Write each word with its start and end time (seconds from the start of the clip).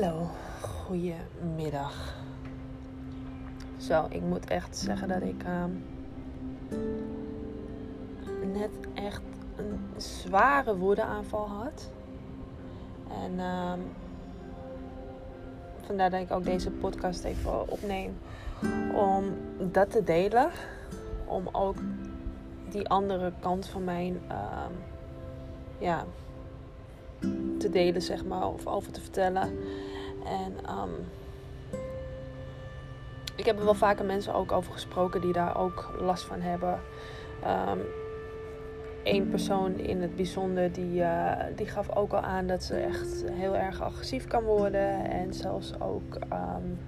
Hallo, 0.00 0.26
goedemiddag. 0.60 2.14
Zo, 3.76 4.06
ik 4.08 4.22
moet 4.22 4.44
echt 4.44 4.76
zeggen 4.76 5.08
dat 5.08 5.22
ik 5.22 5.42
ehm, 5.42 5.70
net 8.52 8.70
echt 8.94 9.22
een 9.56 9.78
zware 9.96 10.76
woedeaanval 10.76 11.48
had. 11.48 11.90
En 13.22 13.38
ehm, 13.38 13.78
vandaar 15.80 16.10
dat 16.10 16.20
ik 16.20 16.30
ook 16.30 16.44
deze 16.44 16.70
podcast 16.70 17.24
even 17.24 17.68
opneem. 17.68 18.18
Om 18.94 19.24
dat 19.72 19.90
te 19.90 20.04
delen. 20.04 20.50
Om 21.24 21.48
ook 21.52 21.76
die 22.70 22.88
andere 22.88 23.32
kant 23.40 23.66
van 23.66 23.84
mijn 23.84 24.20
ehm, 24.28 24.72
ja, 25.78 26.04
te 27.58 27.70
delen, 27.70 28.02
zeg 28.02 28.24
maar, 28.24 28.48
of 28.48 28.66
over 28.66 28.92
te 28.92 29.00
vertellen. 29.00 29.58
En 30.24 30.52
um, 30.78 30.90
ik 33.36 33.44
heb 33.44 33.58
er 33.58 33.64
wel 33.64 33.74
vaker 33.74 34.04
mensen 34.04 34.34
ook 34.34 34.52
over 34.52 34.72
gesproken 34.72 35.20
die 35.20 35.32
daar 35.32 35.56
ook 35.56 35.94
last 36.00 36.24
van 36.24 36.40
hebben. 36.40 36.80
Eén 39.02 39.28
persoon 39.28 39.78
in 39.78 40.02
het 40.02 40.16
bijzonder 40.16 40.72
die, 40.72 41.00
uh, 41.00 41.32
die 41.56 41.66
gaf 41.66 41.96
ook 41.96 42.12
al 42.12 42.20
aan 42.20 42.46
dat 42.46 42.64
ze 42.64 42.76
echt 42.76 43.24
heel 43.30 43.56
erg 43.56 43.80
agressief 43.80 44.26
kan 44.26 44.42
worden. 44.42 45.10
En 45.10 45.34
zelfs 45.34 45.80
ook 45.80 46.18
um, 46.32 46.78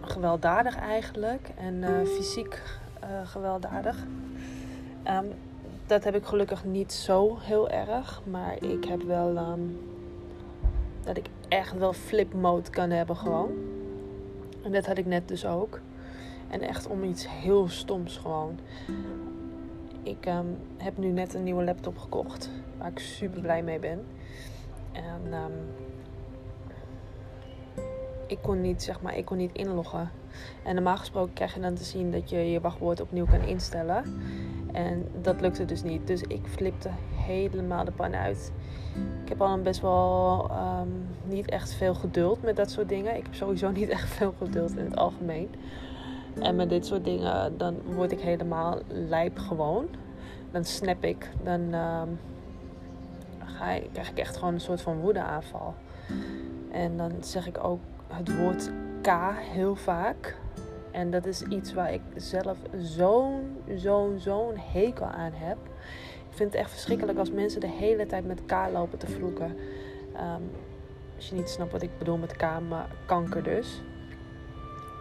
gewelddadig 0.00 0.78
eigenlijk. 0.78 1.50
En 1.56 1.74
uh, 1.74 2.06
fysiek 2.06 2.62
uh, 3.04 3.08
gewelddadig. 3.24 3.96
Dat 5.90 6.04
heb 6.04 6.14
ik 6.14 6.24
gelukkig 6.24 6.64
niet 6.64 6.92
zo 6.92 7.36
heel 7.40 7.68
erg. 7.68 8.22
Maar 8.24 8.62
ik 8.62 8.84
heb 8.84 9.02
wel 9.02 9.36
um, 9.36 9.78
dat 11.04 11.16
ik 11.16 11.26
echt 11.48 11.78
wel 11.78 11.92
flip 11.92 12.32
mode 12.32 12.70
kan 12.70 12.90
hebben 12.90 13.16
gewoon. 13.16 13.50
En 14.62 14.72
dat 14.72 14.86
had 14.86 14.98
ik 14.98 15.06
net 15.06 15.28
dus 15.28 15.46
ook. 15.46 15.80
En 16.48 16.60
echt 16.60 16.86
om 16.86 17.04
iets 17.04 17.28
heel 17.28 17.68
stoms 17.68 18.16
gewoon. 18.16 18.58
Ik 20.02 20.26
um, 20.26 20.56
heb 20.76 20.98
nu 20.98 21.08
net 21.08 21.34
een 21.34 21.42
nieuwe 21.42 21.64
laptop 21.64 21.98
gekocht. 21.98 22.50
Waar 22.78 22.90
ik 22.90 22.98
super 22.98 23.40
blij 23.40 23.62
mee 23.62 23.78
ben. 23.78 24.06
En 24.92 25.32
um, 25.32 25.52
ik 28.26 28.38
kon 28.42 28.60
niet, 28.60 28.82
zeg 28.82 29.00
maar, 29.00 29.16
ik 29.16 29.24
kon 29.24 29.36
niet 29.36 29.56
inloggen. 29.56 30.10
En 30.64 30.74
normaal 30.74 30.96
gesproken 30.96 31.32
krijg 31.32 31.54
je 31.54 31.60
dan 31.60 31.74
te 31.74 31.84
zien 31.84 32.10
dat 32.10 32.30
je 32.30 32.50
je 32.50 32.60
wachtwoord 32.60 33.00
opnieuw 33.00 33.26
kan 33.26 33.42
instellen. 33.42 34.04
En 34.72 35.08
dat 35.22 35.40
lukte 35.40 35.64
dus 35.64 35.82
niet. 35.82 36.06
Dus 36.06 36.22
ik 36.22 36.40
flipte 36.46 36.90
helemaal 37.14 37.84
de 37.84 37.90
pan 37.90 38.14
uit. 38.14 38.52
Ik 39.22 39.28
heb 39.28 39.40
al 39.40 39.52
een 39.52 39.62
best 39.62 39.80
wel 39.80 40.50
um, 40.50 41.06
niet 41.24 41.50
echt 41.50 41.72
veel 41.72 41.94
geduld 41.94 42.42
met 42.42 42.56
dat 42.56 42.70
soort 42.70 42.88
dingen. 42.88 43.16
Ik 43.16 43.22
heb 43.22 43.34
sowieso 43.34 43.70
niet 43.80 43.88
echt 43.88 44.08
veel 44.08 44.34
geduld 44.38 44.76
in 44.76 44.84
het 44.84 44.96
algemeen. 44.96 45.48
En 46.40 46.56
met 46.56 46.68
dit 46.68 46.86
soort 46.86 47.04
dingen, 47.04 47.58
dan 47.58 47.76
word 47.94 48.12
ik 48.12 48.20
helemaal 48.20 48.78
lijp 48.88 49.38
gewoon. 49.38 49.86
Dan 50.50 50.64
snap 50.64 51.04
ik. 51.04 51.30
Dan 51.42 51.74
um, 51.74 52.18
ga 53.44 53.70
ik, 53.70 53.88
krijg 53.92 54.10
ik 54.10 54.18
echt 54.18 54.36
gewoon 54.36 54.54
een 54.54 54.60
soort 54.60 54.80
van 54.80 55.00
woedeaanval. 55.00 55.74
En 56.70 56.96
dan 56.96 57.12
zeg 57.20 57.46
ik 57.46 57.64
ook 57.64 57.80
het 58.06 58.36
woord 58.36 58.70
K 59.02 59.08
heel 59.52 59.76
vaak. 59.76 60.36
En 60.90 61.10
dat 61.10 61.26
is 61.26 61.42
iets 61.42 61.72
waar 61.72 61.92
ik 61.92 62.00
zelf 62.16 62.58
zo'n, 62.78 63.56
zo'n, 63.74 64.18
zo'n 64.18 64.56
hekel 64.56 65.06
aan 65.06 65.32
heb. 65.34 65.58
Ik 66.30 66.36
vind 66.36 66.52
het 66.52 66.60
echt 66.60 66.70
verschrikkelijk 66.70 67.18
als 67.18 67.30
mensen 67.30 67.60
de 67.60 67.68
hele 67.68 68.06
tijd 68.06 68.26
met 68.26 68.40
K 68.46 68.52
lopen 68.72 68.98
te 68.98 69.06
vloeken. 69.06 69.56
Um, 70.16 70.50
als 71.16 71.28
je 71.28 71.34
niet 71.34 71.48
snapt 71.48 71.72
wat 71.72 71.82
ik 71.82 71.98
bedoel 71.98 72.16
met 72.16 72.36
K, 72.36 72.42
maar 72.68 72.88
kanker 73.06 73.42
dus. 73.42 73.82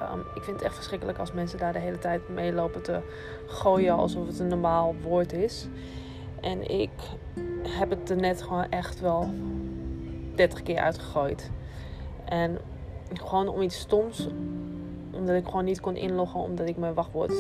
Um, 0.02 0.20
ik 0.36 0.44
vind 0.44 0.56
het 0.56 0.66
echt 0.66 0.76
verschrikkelijk 0.76 1.18
als 1.18 1.32
mensen 1.32 1.60
daar 1.60 1.74
de 1.74 1.80
hele 1.80 2.00
tijd 2.00 2.30
mee 2.30 2.54
lopen 2.54 2.84
te 2.84 3.00
gooien 3.48 3.94
alsof 3.94 4.28
het 4.28 4.40
een 4.40 4.48
normaal 4.48 4.96
woord 5.02 5.34
is. 5.34 5.68
En 6.42 6.70
ik 6.80 6.92
heb 7.62 7.90
het 7.90 8.10
er 8.10 8.16
net 8.16 8.42
gewoon 8.42 8.70
echt 8.70 9.00
wel 9.00 9.30
30 10.36 10.64
keer 10.64 10.80
uitgegooid. 10.80 11.52
En 12.26 12.58
gewoon 13.14 13.48
om 13.48 13.62
iets 13.62 13.80
stoms 13.80 14.28
omdat 15.20 15.36
ik 15.36 15.46
gewoon 15.46 15.66
niet 15.66 15.80
kon 15.80 15.96
inloggen 15.96 16.40
omdat 16.40 16.68
ik 16.68 16.78
mijn 16.78 16.94
wachtwoord 16.94 17.34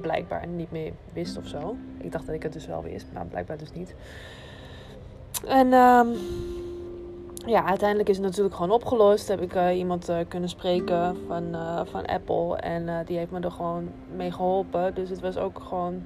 blijkbaar 0.00 0.46
niet 0.46 0.70
meer 0.70 0.92
wist 1.12 1.36
of 1.36 1.46
zo. 1.46 1.76
Ik 1.98 2.12
dacht 2.12 2.26
dat 2.26 2.34
ik 2.34 2.42
het 2.42 2.52
dus 2.52 2.66
wel 2.66 2.82
wist, 2.82 3.06
maar 3.12 3.26
blijkbaar 3.26 3.58
dus 3.58 3.72
niet. 3.72 3.94
En 5.46 5.72
um, 5.72 6.16
ja, 7.46 7.64
uiteindelijk 7.64 8.08
is 8.08 8.16
het 8.16 8.24
natuurlijk 8.24 8.54
gewoon 8.54 8.70
opgelost. 8.70 9.28
Heb 9.28 9.40
ik 9.40 9.54
uh, 9.54 9.78
iemand 9.78 10.10
uh, 10.10 10.18
kunnen 10.28 10.48
spreken 10.48 11.16
van, 11.26 11.44
uh, 11.52 11.80
van 11.84 12.06
Apple. 12.06 12.56
En 12.56 13.04
die 13.04 13.18
heeft 13.18 13.30
me 13.30 13.40
er 13.40 13.50
gewoon 13.50 13.88
mee 14.16 14.32
geholpen. 14.32 14.94
Dus 14.94 15.08
het 15.08 15.20
was 15.20 15.36
ook 15.36 15.60
gewoon. 15.68 16.02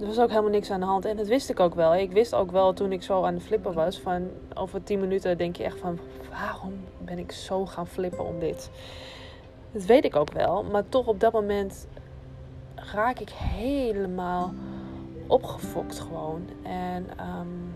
Er 0.00 0.06
was 0.06 0.20
ook 0.20 0.28
helemaal 0.28 0.50
niks 0.50 0.70
aan 0.70 0.80
de 0.80 0.86
hand. 0.86 1.04
En 1.04 1.16
dat 1.16 1.26
wist 1.26 1.50
ik 1.50 1.60
ook 1.60 1.74
wel. 1.74 1.94
Ik 1.94 2.12
wist 2.12 2.34
ook 2.34 2.50
wel 2.50 2.72
toen 2.72 2.92
ik 2.92 3.02
zo 3.02 3.22
aan 3.22 3.34
de 3.34 3.40
flippen 3.40 3.72
was. 3.72 4.00
Van 4.00 4.28
over 4.54 4.82
10 4.82 5.00
minuten 5.00 5.38
denk 5.38 5.56
je 5.56 5.64
echt 5.64 5.78
van. 5.78 5.98
Waarom 6.30 6.72
ben 6.98 7.18
ik 7.18 7.32
zo 7.32 7.66
gaan 7.66 7.86
flippen 7.86 8.26
om 8.26 8.38
dit? 8.38 8.70
Dat 9.72 9.84
weet 9.84 10.04
ik 10.04 10.16
ook 10.16 10.32
wel. 10.32 10.62
Maar 10.62 10.88
toch 10.88 11.06
op 11.06 11.20
dat 11.20 11.32
moment 11.32 11.86
raak 12.74 13.18
ik 13.18 13.30
helemaal 13.30 14.54
opgefokt 15.26 16.00
gewoon. 16.00 16.48
En 16.62 17.06
um, 17.20 17.74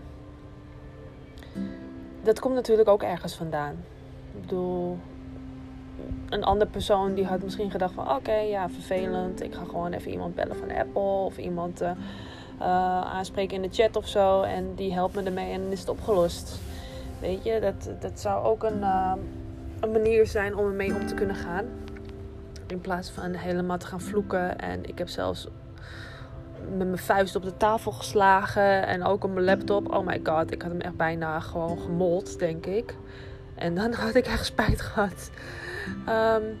dat 2.23 2.39
komt 2.39 2.53
natuurlijk 2.53 2.89
ook 2.89 3.03
ergens 3.03 3.35
vandaan. 3.35 3.75
Ik 4.33 4.41
bedoel, 4.41 4.97
een 6.29 6.43
andere 6.43 6.71
persoon 6.71 7.13
die 7.13 7.25
had 7.25 7.43
misschien 7.43 7.71
gedacht 7.71 7.93
van... 7.93 8.15
Oké, 8.15 8.35
ja, 8.35 8.69
vervelend. 8.69 9.43
Ik 9.43 9.53
ga 9.53 9.63
gewoon 9.63 9.93
even 9.93 10.11
iemand 10.11 10.35
bellen 10.35 10.55
van 10.55 10.71
Apple. 10.71 11.01
Of 11.01 11.37
iemand 11.37 11.81
uh, 11.81 11.91
uh, 12.59 13.01
aanspreken 13.01 13.55
in 13.55 13.61
de 13.69 13.75
chat 13.75 13.95
of 13.95 14.07
zo. 14.07 14.41
En 14.41 14.75
die 14.75 14.93
helpt 14.93 15.15
me 15.15 15.23
ermee 15.23 15.51
en 15.51 15.71
is 15.71 15.79
het 15.79 15.89
opgelost. 15.89 16.59
Weet 17.19 17.43
je, 17.43 17.59
dat, 17.59 18.01
dat 18.01 18.19
zou 18.19 18.45
ook 18.45 18.63
een, 18.63 18.79
uh, 18.79 19.13
een 19.79 19.91
manier 19.91 20.27
zijn 20.27 20.55
om 20.55 20.65
ermee 20.65 20.95
om 20.95 21.05
te 21.05 21.13
kunnen 21.13 21.35
gaan. 21.35 21.65
In 22.67 22.81
plaats 22.81 23.09
van 23.09 23.33
helemaal 23.33 23.77
te 23.77 23.85
gaan 23.85 24.01
vloeken. 24.01 24.59
En 24.59 24.85
ik 24.85 24.97
heb 24.97 25.09
zelfs 25.09 25.47
met 26.69 26.87
mijn 26.87 26.97
vuist 26.97 27.35
op 27.35 27.43
de 27.43 27.57
tafel 27.57 27.91
geslagen. 27.91 28.87
En 28.87 29.03
ook 29.03 29.23
op 29.23 29.33
mijn 29.33 29.45
laptop. 29.45 29.93
Oh 29.93 30.05
my 30.05 30.19
god, 30.23 30.51
ik 30.51 30.61
had 30.61 30.71
hem 30.71 30.81
echt 30.81 30.95
bijna 30.95 31.39
gewoon 31.39 31.79
gemold, 31.79 32.39
denk 32.39 32.65
ik. 32.65 32.95
En 33.55 33.75
dan 33.75 33.93
had 34.03 34.15
ik 34.15 34.25
echt 34.25 34.45
spijt 34.45 34.81
gehad. 34.81 35.31
Um, 36.09 36.57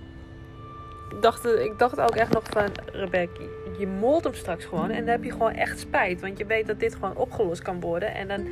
ik, 1.09 1.21
dacht, 1.21 1.45
ik 1.45 1.73
dacht 1.77 1.99
ook 1.99 2.15
echt 2.15 2.33
nog 2.33 2.43
van, 2.49 2.69
Rebecca, 2.91 3.41
je 3.77 3.87
molt 3.87 4.23
hem 4.23 4.33
straks 4.33 4.65
gewoon. 4.65 4.89
En 4.89 4.99
dan 4.99 5.07
heb 5.07 5.23
je 5.23 5.31
gewoon 5.31 5.53
echt 5.53 5.79
spijt. 5.79 6.21
Want 6.21 6.37
je 6.37 6.45
weet 6.45 6.67
dat 6.67 6.79
dit 6.79 6.93
gewoon 6.95 7.15
opgelost 7.15 7.61
kan 7.61 7.79
worden. 7.79 8.13
En 8.13 8.27
dan 8.27 8.47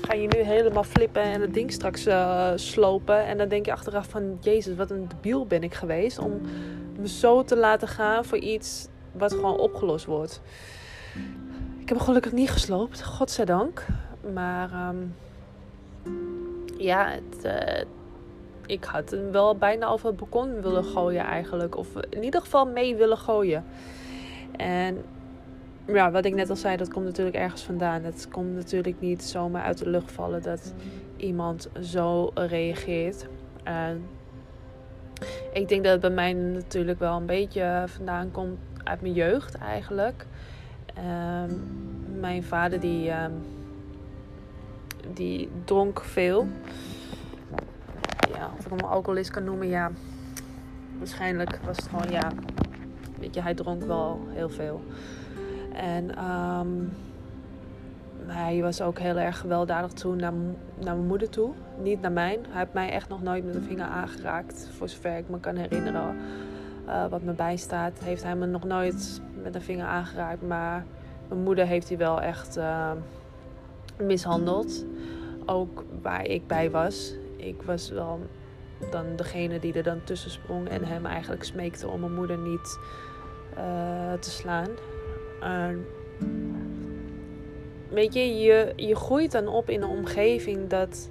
ga 0.00 0.14
je 0.14 0.28
nu 0.28 0.42
helemaal 0.42 0.84
flippen 0.84 1.22
en 1.22 1.40
het 1.40 1.54
ding 1.54 1.72
straks 1.72 2.06
uh, 2.06 2.50
slopen. 2.54 3.26
En 3.26 3.38
dan 3.38 3.48
denk 3.48 3.66
je 3.66 3.72
achteraf 3.72 4.08
van, 4.08 4.38
jezus, 4.40 4.76
wat 4.76 4.90
een 4.90 5.08
debiel 5.08 5.46
ben 5.46 5.62
ik 5.62 5.74
geweest. 5.74 6.18
Om 6.18 6.40
me 6.98 7.08
zo 7.08 7.42
te 7.42 7.56
laten 7.56 7.88
gaan 7.88 8.24
voor 8.24 8.38
iets 8.38 8.88
wat 9.12 9.32
gewoon 9.32 9.58
opgelost 9.58 10.04
wordt. 10.04 10.40
Ik 11.78 11.88
heb 11.88 11.98
gelukkig 11.98 12.32
niet 12.32 12.50
gesloopt, 12.50 13.02
godzijdank. 13.02 13.86
Maar 14.34 14.88
um, 14.88 15.14
ja, 16.76 17.08
het, 17.08 17.44
uh, 17.44 17.84
ik 18.66 18.84
had 18.84 19.10
hem 19.10 19.30
wel 19.30 19.56
bijna 19.56 19.86
over 19.86 20.06
het 20.06 20.16
balkon 20.16 20.60
willen 20.60 20.84
gooien 20.84 21.24
eigenlijk. 21.24 21.76
Of 21.76 21.88
in 22.10 22.22
ieder 22.22 22.40
geval 22.40 22.66
mee 22.66 22.96
willen 22.96 23.18
gooien. 23.18 23.64
En 24.56 25.04
ja, 25.86 26.10
wat 26.10 26.24
ik 26.24 26.34
net 26.34 26.50
al 26.50 26.56
zei, 26.56 26.76
dat 26.76 26.88
komt 26.88 27.04
natuurlijk 27.04 27.36
ergens 27.36 27.62
vandaan. 27.62 28.02
Het 28.02 28.28
komt 28.30 28.54
natuurlijk 28.54 29.00
niet 29.00 29.22
zomaar 29.22 29.62
uit 29.62 29.78
de 29.78 29.88
lucht 29.90 30.12
vallen 30.12 30.42
dat 30.42 30.74
iemand 31.16 31.68
zo 31.80 32.30
reageert. 32.34 33.26
Ik 35.52 35.68
denk 35.68 35.84
dat 35.84 35.92
het 35.92 36.00
bij 36.00 36.10
mij 36.10 36.32
natuurlijk 36.32 36.98
wel 36.98 37.16
een 37.16 37.26
beetje 37.26 37.84
vandaan 37.86 38.30
komt 38.30 38.58
uit 38.84 39.00
mijn 39.00 39.14
jeugd 39.14 39.54
eigenlijk. 39.54 40.26
Um, 40.98 41.62
mijn 42.20 42.44
vader 42.44 42.80
die, 42.80 43.10
um, 43.10 43.32
die 45.14 45.48
dronk 45.64 46.00
veel. 46.00 46.48
Ja, 48.34 48.50
of 48.58 48.64
ik 48.64 48.70
hem 48.70 48.88
alcoholist 48.88 49.30
kan 49.30 49.44
noemen, 49.44 49.68
ja. 49.68 49.90
Waarschijnlijk 50.98 51.58
was 51.64 51.76
het 51.76 51.88
gewoon, 51.88 52.10
ja. 52.10 52.32
Weet 53.18 53.34
je, 53.34 53.42
hij 53.42 53.54
dronk 53.54 53.84
wel 53.84 54.20
heel 54.28 54.50
veel. 54.50 54.82
En 55.72 56.24
um, 56.24 56.92
hij 58.28 58.62
was 58.62 58.80
ook 58.80 58.98
heel 58.98 59.16
erg 59.16 59.38
gewelddadig 59.38 59.92
toen 59.92 60.16
naar, 60.16 60.32
naar 60.74 60.94
mijn 60.94 61.06
moeder 61.06 61.28
toe. 61.30 61.52
Niet 61.82 62.00
naar 62.00 62.12
mij. 62.12 62.38
Hij 62.48 62.58
heeft 62.58 62.72
mij 62.72 62.90
echt 62.90 63.08
nog 63.08 63.22
nooit 63.22 63.44
met 63.44 63.54
een 63.54 63.62
vinger 63.62 63.86
aangeraakt. 63.86 64.68
Voor 64.76 64.88
zover 64.88 65.16
ik 65.16 65.28
me 65.28 65.40
kan 65.40 65.56
herinneren. 65.56 66.16
Uh, 66.86 67.06
wat 67.06 67.22
me 67.22 67.32
bijstaat. 67.32 67.98
Heeft 68.04 68.22
hij 68.22 68.36
me 68.36 68.46
nog 68.46 68.64
nooit 68.64 69.20
met 69.42 69.54
een 69.54 69.62
vinger 69.62 69.86
aangeraakt. 69.86 70.42
Maar 70.42 70.84
mijn 71.28 71.42
moeder 71.42 71.66
heeft 71.66 71.88
hij 71.88 71.98
wel 71.98 72.20
echt 72.20 72.56
uh, 72.56 72.90
mishandeld. 73.96 74.84
ook 75.46 75.84
waar 76.02 76.24
ik 76.24 76.46
bij 76.46 76.70
was. 76.70 77.14
Ik 77.36 77.62
was 77.62 77.90
wel 77.90 78.20
dan 78.90 79.04
degene 79.16 79.58
die 79.58 79.72
er 79.72 79.82
dan 79.82 80.00
tussen 80.04 80.30
sprong 80.30 80.68
en 80.68 80.84
hem 80.84 81.06
eigenlijk 81.06 81.44
smeekte 81.44 81.88
om 81.88 82.00
mijn 82.00 82.14
moeder 82.14 82.38
niet 82.38 82.78
uh, 83.56 84.12
te 84.12 84.30
slaan. 84.30 84.68
Weet 87.90 88.14
je, 88.14 88.38
je, 88.38 88.72
je 88.76 88.96
groeit 88.96 89.32
dan 89.32 89.46
op 89.48 89.70
in 89.70 89.82
een 89.82 89.88
omgeving 89.88 90.68
dat, 90.68 91.08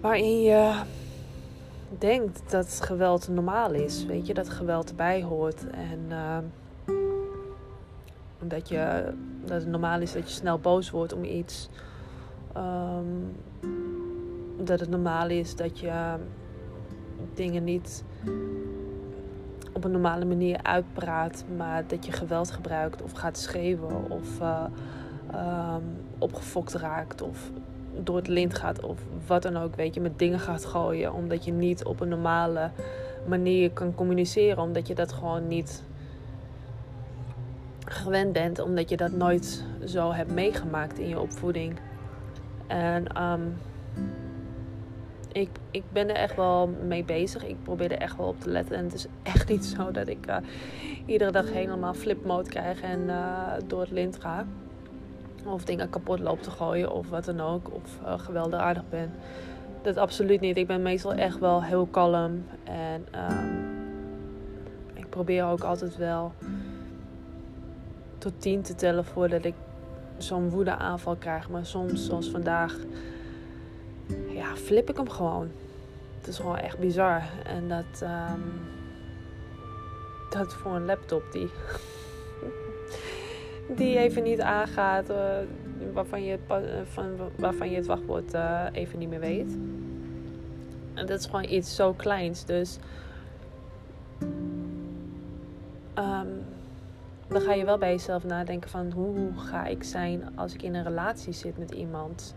waarin 0.00 0.42
je 0.42 0.80
denkt 1.98 2.50
dat 2.50 2.80
geweld 2.80 3.28
normaal 3.28 3.72
is. 3.72 4.06
Weet 4.06 4.26
je, 4.26 4.34
dat 4.34 4.48
geweld 4.48 4.88
erbij 4.88 5.22
hoort. 5.22 5.66
En 5.70 6.00
uh, 6.08 6.38
dat, 8.38 8.68
je, 8.68 9.12
dat 9.44 9.60
het 9.60 9.70
normaal 9.70 10.00
is 10.00 10.12
dat 10.12 10.28
je 10.28 10.34
snel 10.34 10.58
boos 10.58 10.90
wordt 10.90 11.12
om 11.12 11.24
iets. 11.24 11.68
Um, 12.56 13.36
dat 14.64 14.80
het 14.80 14.88
normaal 14.88 15.28
is 15.28 15.56
dat 15.56 15.78
je 15.78 16.14
dingen 17.34 17.64
niet 17.64 18.04
op 19.72 19.84
een 19.84 19.90
normale 19.90 20.24
manier 20.24 20.58
uitpraat, 20.62 21.44
maar 21.56 21.84
dat 21.86 22.06
je 22.06 22.12
geweld 22.12 22.50
gebruikt 22.50 23.02
of 23.02 23.12
gaat 23.12 23.38
schreeuwen 23.38 24.10
of 24.10 24.40
uh, 24.40 25.76
opgefokt 26.18 26.74
raakt 26.74 27.22
of 27.22 27.50
door 28.02 28.16
het 28.16 28.28
lint 28.28 28.54
gaat 28.54 28.80
of 28.80 29.00
wat 29.26 29.42
dan 29.42 29.56
ook, 29.56 29.76
weet 29.76 29.94
je, 29.94 30.00
met 30.00 30.18
dingen 30.18 30.40
gaat 30.40 30.64
gooien, 30.64 31.12
omdat 31.12 31.44
je 31.44 31.52
niet 31.52 31.84
op 31.84 32.00
een 32.00 32.08
normale 32.08 32.70
manier 33.26 33.70
kan 33.70 33.94
communiceren, 33.94 34.62
omdat 34.62 34.86
je 34.86 34.94
dat 34.94 35.12
gewoon 35.12 35.48
niet 35.48 35.82
gewend 37.84 38.32
bent, 38.32 38.58
omdat 38.58 38.88
je 38.88 38.96
dat 38.96 39.12
nooit 39.12 39.64
zo 39.84 40.12
hebt 40.12 40.32
meegemaakt 40.32 40.98
in 40.98 41.08
je 41.08 41.20
opvoeding. 41.20 41.78
En 42.66 43.22
um, 43.22 43.56
ik, 45.32 45.48
ik 45.70 45.82
ben 45.92 46.08
er 46.08 46.16
echt 46.16 46.36
wel 46.36 46.66
mee 46.86 47.04
bezig. 47.04 47.44
Ik 47.44 47.56
probeer 47.62 47.92
er 47.92 47.98
echt 47.98 48.16
wel 48.16 48.26
op 48.26 48.40
te 48.40 48.50
letten. 48.50 48.76
En 48.76 48.84
het 48.84 48.94
is 48.94 49.06
echt 49.22 49.48
niet 49.48 49.64
zo 49.64 49.90
dat 49.90 50.08
ik 50.08 50.26
uh, 50.28 50.36
iedere 51.06 51.30
dag 51.30 51.52
helemaal 51.52 51.94
flipmode 51.94 52.48
krijg 52.48 52.80
en 52.80 53.00
uh, 53.00 53.52
door 53.66 53.80
het 53.80 53.90
lint 53.90 54.20
ga. 54.20 54.46
Of 55.44 55.64
dingen 55.64 55.90
kapot 55.90 56.20
loop 56.20 56.42
te 56.42 56.50
gooien 56.50 56.92
of 56.92 57.08
wat 57.08 57.24
dan 57.24 57.40
ook. 57.40 57.74
Of 57.74 57.98
uh, 58.02 58.18
gewelddadig 58.18 58.82
ben. 58.88 59.12
Dat 59.82 59.96
absoluut 59.96 60.40
niet. 60.40 60.56
Ik 60.56 60.66
ben 60.66 60.82
meestal 60.82 61.14
echt 61.14 61.38
wel 61.38 61.62
heel 61.62 61.86
kalm. 61.86 62.44
En 62.64 63.06
um, 63.30 63.70
ik 64.94 65.08
probeer 65.08 65.44
ook 65.44 65.62
altijd 65.62 65.96
wel 65.96 66.32
tot 68.18 68.32
tien 68.38 68.62
te 68.62 68.74
tellen 68.74 69.04
voordat 69.04 69.44
ik 69.44 69.54
zo'n 70.16 70.50
woedeaanval 70.50 71.16
krijg. 71.16 71.50
Maar 71.50 71.66
soms, 71.66 72.06
zoals 72.06 72.30
vandaag 72.30 72.76
flip 74.56 74.90
ik 74.90 74.96
hem 74.96 75.10
gewoon. 75.10 75.50
Het 76.18 76.28
is 76.28 76.36
gewoon 76.36 76.58
echt 76.58 76.78
bizar. 76.78 77.22
En 77.44 77.68
dat, 77.68 78.02
um, 78.02 78.60
dat 80.30 80.54
voor 80.54 80.74
een 80.74 80.84
laptop 80.84 81.22
die, 81.32 81.50
die 83.78 83.98
even 83.98 84.22
niet 84.22 84.40
aangaat, 84.40 85.10
uh, 85.10 85.16
waarvan, 85.92 86.24
je 86.24 86.38
uh, 86.50 86.56
van, 86.84 87.04
waarvan 87.36 87.70
je 87.70 87.76
het 87.76 87.86
wachtwoord 87.86 88.34
uh, 88.34 88.66
even 88.72 88.98
niet 88.98 89.08
meer 89.08 89.20
weet. 89.20 89.56
En 90.94 91.06
dat 91.06 91.18
is 91.18 91.24
gewoon 91.24 91.48
iets 91.48 91.74
zo 91.74 91.92
kleins. 91.92 92.44
Dus 92.44 92.78
um, 95.94 96.44
dan 97.28 97.40
ga 97.40 97.52
je 97.52 97.64
wel 97.64 97.78
bij 97.78 97.90
jezelf 97.90 98.24
nadenken 98.24 98.70
van 98.70 98.90
hoe 98.90 99.32
ga 99.36 99.66
ik 99.66 99.82
zijn 99.82 100.36
als 100.36 100.54
ik 100.54 100.62
in 100.62 100.74
een 100.74 100.84
relatie 100.84 101.32
zit 101.32 101.58
met 101.58 101.70
iemand 101.70 102.34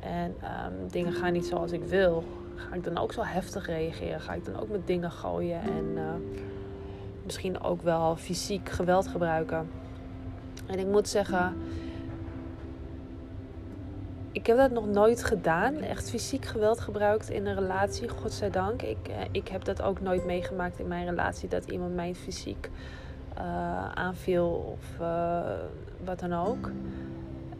en 0.00 0.34
um, 0.42 0.88
dingen 0.90 1.12
gaan 1.12 1.32
niet 1.32 1.46
zoals 1.46 1.72
ik 1.72 1.84
wil, 1.84 2.24
ga 2.54 2.74
ik 2.74 2.84
dan 2.84 2.98
ook 2.98 3.12
zo 3.12 3.22
heftig 3.22 3.66
reageren? 3.66 4.20
Ga 4.20 4.32
ik 4.32 4.44
dan 4.44 4.60
ook 4.60 4.68
met 4.68 4.86
dingen 4.86 5.10
gooien 5.10 5.60
en 5.60 5.84
uh, 5.94 6.02
misschien 7.24 7.60
ook 7.60 7.82
wel 7.82 8.16
fysiek 8.16 8.68
geweld 8.68 9.06
gebruiken? 9.06 9.70
En 10.66 10.78
ik 10.78 10.86
moet 10.86 11.08
zeggen, 11.08 11.56
ik 14.32 14.46
heb 14.46 14.56
dat 14.56 14.70
nog 14.70 14.86
nooit 14.86 15.24
gedaan. 15.24 15.74
Echt 15.74 16.10
fysiek 16.10 16.44
geweld 16.44 16.80
gebruikt 16.80 17.30
in 17.30 17.46
een 17.46 17.54
relatie, 17.54 18.08
godzijdank. 18.08 18.82
Ik, 18.82 19.08
uh, 19.08 19.14
ik 19.30 19.48
heb 19.48 19.64
dat 19.64 19.82
ook 19.82 20.00
nooit 20.00 20.24
meegemaakt 20.24 20.78
in 20.78 20.88
mijn 20.88 21.08
relatie, 21.08 21.48
dat 21.48 21.70
iemand 21.70 21.94
mij 21.94 22.14
fysiek 22.14 22.70
uh, 23.38 23.92
aanviel 23.94 24.76
of 24.78 25.06
wat 26.04 26.18
dan 26.18 26.32
ook. 26.32 26.66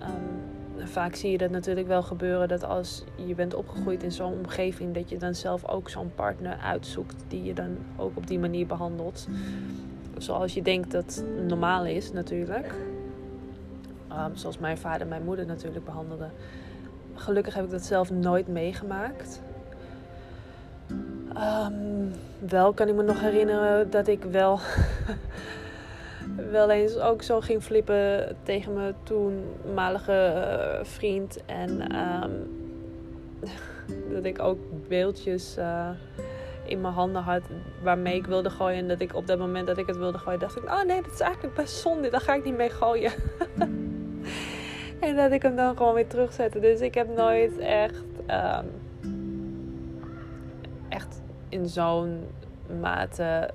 Um, 0.03 0.58
vaak 0.85 1.15
zie 1.15 1.31
je 1.31 1.39
dat 1.39 1.51
natuurlijk 1.51 1.87
wel 1.87 2.03
gebeuren 2.03 2.49
dat 2.49 2.65
als 2.65 3.05
je 3.27 3.35
bent 3.35 3.55
opgegroeid 3.55 4.03
in 4.03 4.13
zo'n 4.13 4.33
omgeving, 4.33 4.95
dat 4.95 5.11
je 5.11 5.17
dan 5.17 5.35
zelf 5.35 5.69
ook 5.69 5.89
zo'n 5.89 6.13
partner 6.15 6.57
uitzoekt 6.57 7.25
die 7.29 7.43
je 7.43 7.55
dan 7.55 7.77
ook 7.97 8.17
op 8.17 8.27
die 8.27 8.39
manier 8.39 8.67
behandelt. 8.67 9.29
Zoals 10.19 10.55
je 10.55 10.63
denkt 10.63 10.91
dat 10.91 11.25
normaal 11.47 11.87
is 11.87 12.13
natuurlijk. 12.13 12.75
Um, 14.13 14.37
zoals 14.37 14.59
mijn 14.59 14.79
vader 14.79 15.01
en 15.01 15.09
mijn 15.09 15.25
moeder 15.25 15.47
natuurlijk 15.47 15.85
behandelden. 15.85 16.33
Gelukkig 17.15 17.55
heb 17.55 17.65
ik 17.65 17.71
dat 17.71 17.85
zelf 17.85 18.11
nooit 18.11 18.49
meegemaakt. 18.49 19.41
Um, 21.37 22.13
wel 22.49 22.73
kan 22.73 22.89
ik 22.89 22.95
me 22.95 23.03
nog 23.03 23.21
herinneren 23.21 23.91
dat 23.91 24.09
ik 24.09 24.23
wel 24.23 24.61
wel 26.51 26.71
eens 26.71 26.99
ook 26.99 27.23
zo 27.23 27.41
ging 27.41 27.63
flippen 27.63 28.37
tegen 28.43 28.75
mijn 28.75 28.95
toenmalige 29.03 30.33
uh, 30.35 30.85
vriend. 30.85 31.45
En 31.47 31.97
um, 31.97 32.33
dat 34.15 34.25
ik 34.25 34.43
ook 34.43 34.59
beeldjes 34.89 35.59
uh, 35.59 35.89
in 36.65 36.81
mijn 36.81 36.95
handen 36.95 37.23
had 37.23 37.43
waarmee 37.83 38.15
ik 38.15 38.27
wilde 38.27 38.51
gooien. 38.51 38.79
En 38.79 38.89
dat 38.89 39.01
ik 39.01 39.15
op 39.15 39.27
dat 39.27 39.39
moment 39.39 39.67
dat 39.67 39.79
ik 39.79 39.87
het 39.87 39.97
wilde 39.97 40.19
gooien, 40.19 40.41
dacht 40.41 40.57
ik: 40.57 40.65
Oh 40.65 40.83
nee, 40.83 41.03
dat 41.03 41.13
is 41.13 41.21
eigenlijk 41.21 41.55
best 41.55 41.77
zonde, 41.77 42.11
daar 42.11 42.21
ga 42.21 42.35
ik 42.35 42.45
niet 42.45 42.57
mee 42.57 42.71
gooien. 42.71 43.13
en 45.01 45.17
dat 45.17 45.33
ik 45.33 45.43
hem 45.43 45.57
dan 45.57 45.77
gewoon 45.77 45.95
weer 45.95 46.07
terugzette. 46.07 46.61
Dus 46.61 46.81
ik 46.81 46.95
heb 46.95 47.17
nooit 47.17 47.59
echt, 47.59 48.05
um, 48.31 48.71
echt 50.89 51.21
in 51.49 51.69
zo'n 51.69 52.25
mate. 52.81 53.51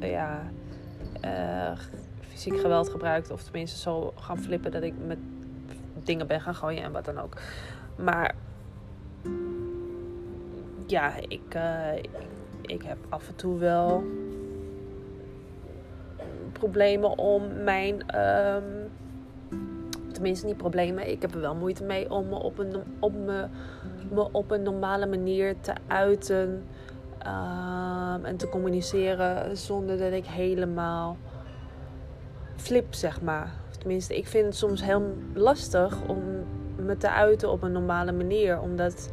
Ja, 0.00 0.50
uh, 1.24 1.78
fysiek 2.20 2.60
geweld 2.60 2.88
gebruikt. 2.88 3.30
Of 3.30 3.42
tenminste 3.42 3.78
zo 3.78 4.12
gaan 4.16 4.38
flippen 4.38 4.70
dat 4.70 4.82
ik 4.82 4.94
met 5.06 5.18
dingen 6.02 6.26
ben 6.26 6.40
gaan 6.40 6.54
gooien 6.54 6.82
en 6.82 6.92
wat 6.92 7.04
dan 7.04 7.18
ook. 7.18 7.40
Maar 7.96 8.34
ja, 10.86 11.12
ik, 11.28 11.54
uh, 11.54 11.96
ik, 12.60 12.82
heb 12.82 12.98
af 13.08 13.28
en 13.28 13.36
toe 13.36 13.58
wel 13.58 14.04
problemen 16.52 17.18
om 17.18 17.62
mijn. 17.62 18.18
Um, 18.18 18.90
tenminste, 20.12 20.46
niet 20.46 20.56
problemen. 20.56 21.10
Ik 21.10 21.22
heb 21.22 21.34
er 21.34 21.40
wel 21.40 21.54
moeite 21.54 21.84
mee 21.84 22.10
om 22.10 22.32
op 22.32 22.58
een, 22.58 22.74
op 22.98 23.14
me, 23.14 23.46
me 24.10 24.28
op 24.32 24.50
een 24.50 24.62
normale 24.62 25.06
manier 25.06 25.54
te 25.60 25.72
uiten. 25.86 26.64
Um, 27.26 28.24
en 28.24 28.36
te 28.36 28.48
communiceren 28.48 29.56
zonder 29.56 29.98
dat 29.98 30.12
ik 30.12 30.26
helemaal 30.26 31.16
flip, 32.56 32.94
zeg 32.94 33.22
maar. 33.22 33.52
tenminste, 33.78 34.16
ik 34.16 34.26
vind 34.26 34.44
het 34.44 34.56
soms 34.56 34.82
heel 34.82 35.16
lastig 35.34 35.96
om 36.06 36.18
me 36.76 36.96
te 36.96 37.10
uiten 37.10 37.50
op 37.50 37.62
een 37.62 37.72
normale 37.72 38.12
manier, 38.12 38.60
omdat 38.60 39.10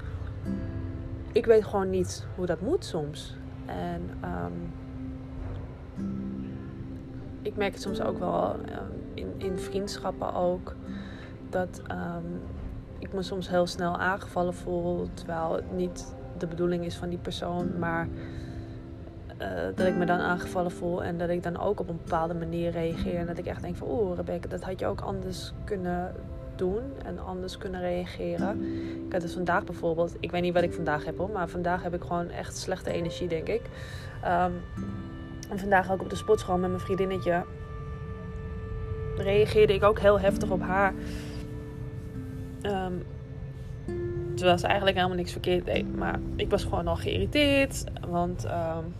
ik 1.32 1.46
weet 1.46 1.66
gewoon 1.66 1.90
niet 1.90 2.26
hoe 2.36 2.46
dat 2.46 2.62
moet 2.62 2.86
soms. 2.86 3.36
En 3.66 4.10
um, 4.24 4.74
ik 7.42 7.56
merk 7.56 7.74
het 7.74 7.82
soms 7.82 8.02
ook 8.02 8.20
wel 8.20 8.56
um, 8.56 9.02
in, 9.14 9.34
in 9.38 9.60
vriendschappen 9.60 10.34
ook. 10.34 10.76
Dat 11.50 11.82
ik 13.00 13.14
me 13.14 13.22
soms 13.22 13.50
heel 13.50 13.68
snel 13.68 13.98
aangevallen 13.98 14.54
voel. 14.54 15.08
Terwijl 15.14 15.54
het 15.54 15.72
niet 15.72 16.14
de 16.38 16.48
bedoeling 16.48 16.86
is 16.86 16.96
van 16.96 17.10
die 17.10 17.18
persoon. 17.18 17.80
Maar 17.80 18.08
uh, 19.42 19.48
dat 19.75 19.88
ik 19.88 19.96
me 19.96 20.06
dan 20.06 20.20
aangevallen 20.20 20.72
voel. 20.72 21.04
En 21.04 21.18
dat 21.18 21.30
ik 21.30 21.44
dan 21.44 21.60
ook 21.60 21.80
op 21.80 21.89
een 21.89 22.00
bepaalde 22.04 22.34
manier 22.34 22.72
reageer. 22.72 23.15
En 23.15 23.25
dat 23.25 23.38
ik 23.38 23.46
echt 23.46 23.62
denk 23.62 23.75
van 23.75 23.88
oeh 23.89 24.15
Rebecca, 24.15 24.48
dat 24.48 24.63
had 24.63 24.80
je 24.80 24.86
ook 24.86 25.01
anders 25.01 25.54
kunnen 25.63 26.15
doen. 26.56 26.82
En 27.06 27.20
anders 27.20 27.58
kunnen 27.58 27.82
reageren. 27.82 28.63
Ik 29.06 29.12
had 29.12 29.22
dus 29.22 29.34
vandaag 29.34 29.63
bijvoorbeeld, 29.63 30.15
ik 30.20 30.32
weet 30.32 30.42
niet 30.42 30.54
wat 30.54 30.63
ik 30.63 30.74
vandaag 30.74 31.06
heb 31.06 31.18
hoor. 31.18 31.30
Maar 31.30 31.50
vandaag 31.50 31.84
heb 31.84 31.94
ik 31.94 32.01
gewoon 32.01 32.30
echt 32.30 32.58
slechte 32.58 32.92
energie 32.92 33.27
denk 33.27 33.48
ik. 33.48 33.62
Um, 34.25 34.54
en 35.50 35.60
vandaag 35.60 35.92
ook 35.92 36.01
op 36.01 36.10
de 36.10 36.15
sportschool 36.15 36.58
met 36.58 36.70
mijn 36.70 36.82
vriendinnetje. 36.82 37.44
Reageerde 39.18 39.74
ik 39.74 39.84
ook 39.84 40.00
heel 40.00 40.20
heftig 40.20 40.50
op 40.50 40.62
haar. 40.62 40.94
Um, 42.62 43.04
Terwijl 44.36 44.58
ze 44.58 44.65
eigenlijk 44.65 44.98
helemaal 44.98 45.18
niks 45.18 45.32
verkeerd 45.32 45.65
deed. 45.65 45.96
Maar 45.96 46.20
ik 46.36 46.50
was 46.50 46.63
gewoon 46.63 46.88
al 46.88 46.96
geïrriteerd. 46.96 47.84
Want 48.08 48.46
um, 48.46 48.94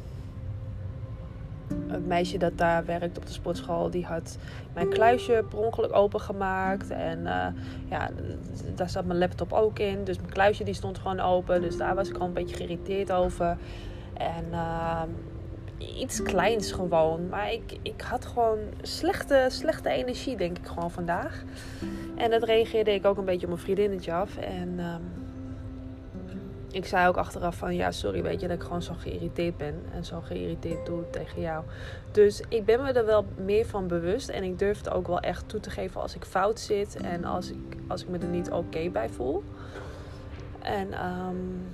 het 1.88 2.08
meisje 2.08 2.38
dat 2.38 2.58
daar 2.58 2.86
werkt 2.86 3.18
op 3.18 3.26
de 3.26 3.32
sportschool, 3.32 3.90
die 3.90 4.06
had 4.06 4.38
mijn 4.74 4.90
kluisje 4.90 5.44
per 5.50 5.60
ongeluk 5.60 5.96
opengemaakt. 5.96 6.90
En 6.90 7.20
uh, 7.20 7.48
ja, 7.90 8.10
daar 8.76 8.90
zat 8.90 9.06
mijn 9.06 9.20
laptop 9.20 9.54
ook 9.54 9.80
in. 9.80 10.04
Dus 10.04 10.18
mijn 10.18 10.32
kluisje 10.32 10.64
die 10.64 10.74
stond 10.74 10.98
gewoon 10.98 11.20
open. 11.20 11.62
Dus 11.62 11.78
daar 11.78 11.96
was 11.96 12.08
ik 12.08 12.14
gewoon 12.14 12.28
een 12.28 12.34
beetje 12.34 12.56
geïrriteerd 12.56 13.12
over. 13.12 13.58
En 14.14 14.46
uh, 14.52 15.02
iets 15.78 16.24
kleins 16.24 16.72
gewoon. 16.72 17.30
Maar 17.30 17.52
ik, 17.52 17.78
ik 17.82 18.02
had 18.02 18.26
gewoon 18.26 18.60
slechte, 18.82 19.46
slechte 19.50 19.90
energie, 19.90 20.38
denk 20.38 20.58
ik 20.58 20.68
gewoon 20.68 20.92
vandaag. 20.92 21.44
En 22.16 22.32
dat 22.32 22.44
reageerde 22.44 22.94
ik 22.94 23.06
ook 23.06 23.18
een 23.18 23.26
beetje 23.26 23.46
op 23.46 23.52
mijn 23.54 23.64
vriendinnetje 23.66 24.14
af. 24.14 24.38
En... 24.38 24.74
Uh, 24.78 24.96
ik 26.76 26.86
zei 26.86 27.08
ook 27.08 27.18
achteraf 27.18 27.56
van 27.56 27.76
ja, 27.76 27.92
sorry, 27.92 28.22
weet 28.22 28.42
je 28.42 28.48
dat 28.48 28.56
ik 28.58 28.64
gewoon 28.64 28.82
zo 28.82 28.94
geïrriteerd 28.98 29.58
ben 29.58 29.76
en 29.94 30.06
zo 30.06 30.22
geïrriteerd 30.22 30.86
doe 30.86 31.10
tegen 31.10 31.42
jou. 31.42 31.64
Dus 32.12 32.44
ik 32.50 32.66
ben 32.66 32.82
me 32.82 32.92
er 32.92 33.06
wel 33.06 33.26
meer 33.36 33.66
van 33.66 33.88
bewust 33.88 34.30
en 34.30 34.44
ik 34.44 34.60
durf 34.60 34.78
het 34.78 34.90
ook 34.90 35.08
wel 35.08 35.20
echt 35.20 35.50
toe 35.50 35.60
te 35.60 35.70
geven 35.70 36.02
als 36.02 36.16
ik 36.16 36.26
fout 36.26 36.60
zit 36.60 36.96
en 36.96 37.24
als 37.24 37.50
ik, 37.50 37.78
als 37.88 38.02
ik 38.02 38.10
me 38.10 38.18
er 38.18 38.28
niet 38.28 38.52
oké 38.52 38.90
bij 38.90 39.10
voel. 39.10 39.44
En 40.60 41.06
um, 41.06 41.68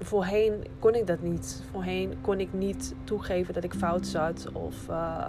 voorheen 0.00 0.64
kon 0.78 0.94
ik 0.94 1.06
dat 1.06 1.20
niet. 1.20 1.62
Voorheen 1.70 2.14
kon 2.20 2.40
ik 2.40 2.52
niet 2.52 2.94
toegeven 3.04 3.54
dat 3.54 3.64
ik 3.64 3.74
fout 3.74 4.06
zat 4.06 4.48
of 4.52 4.88
uh, 4.88 5.26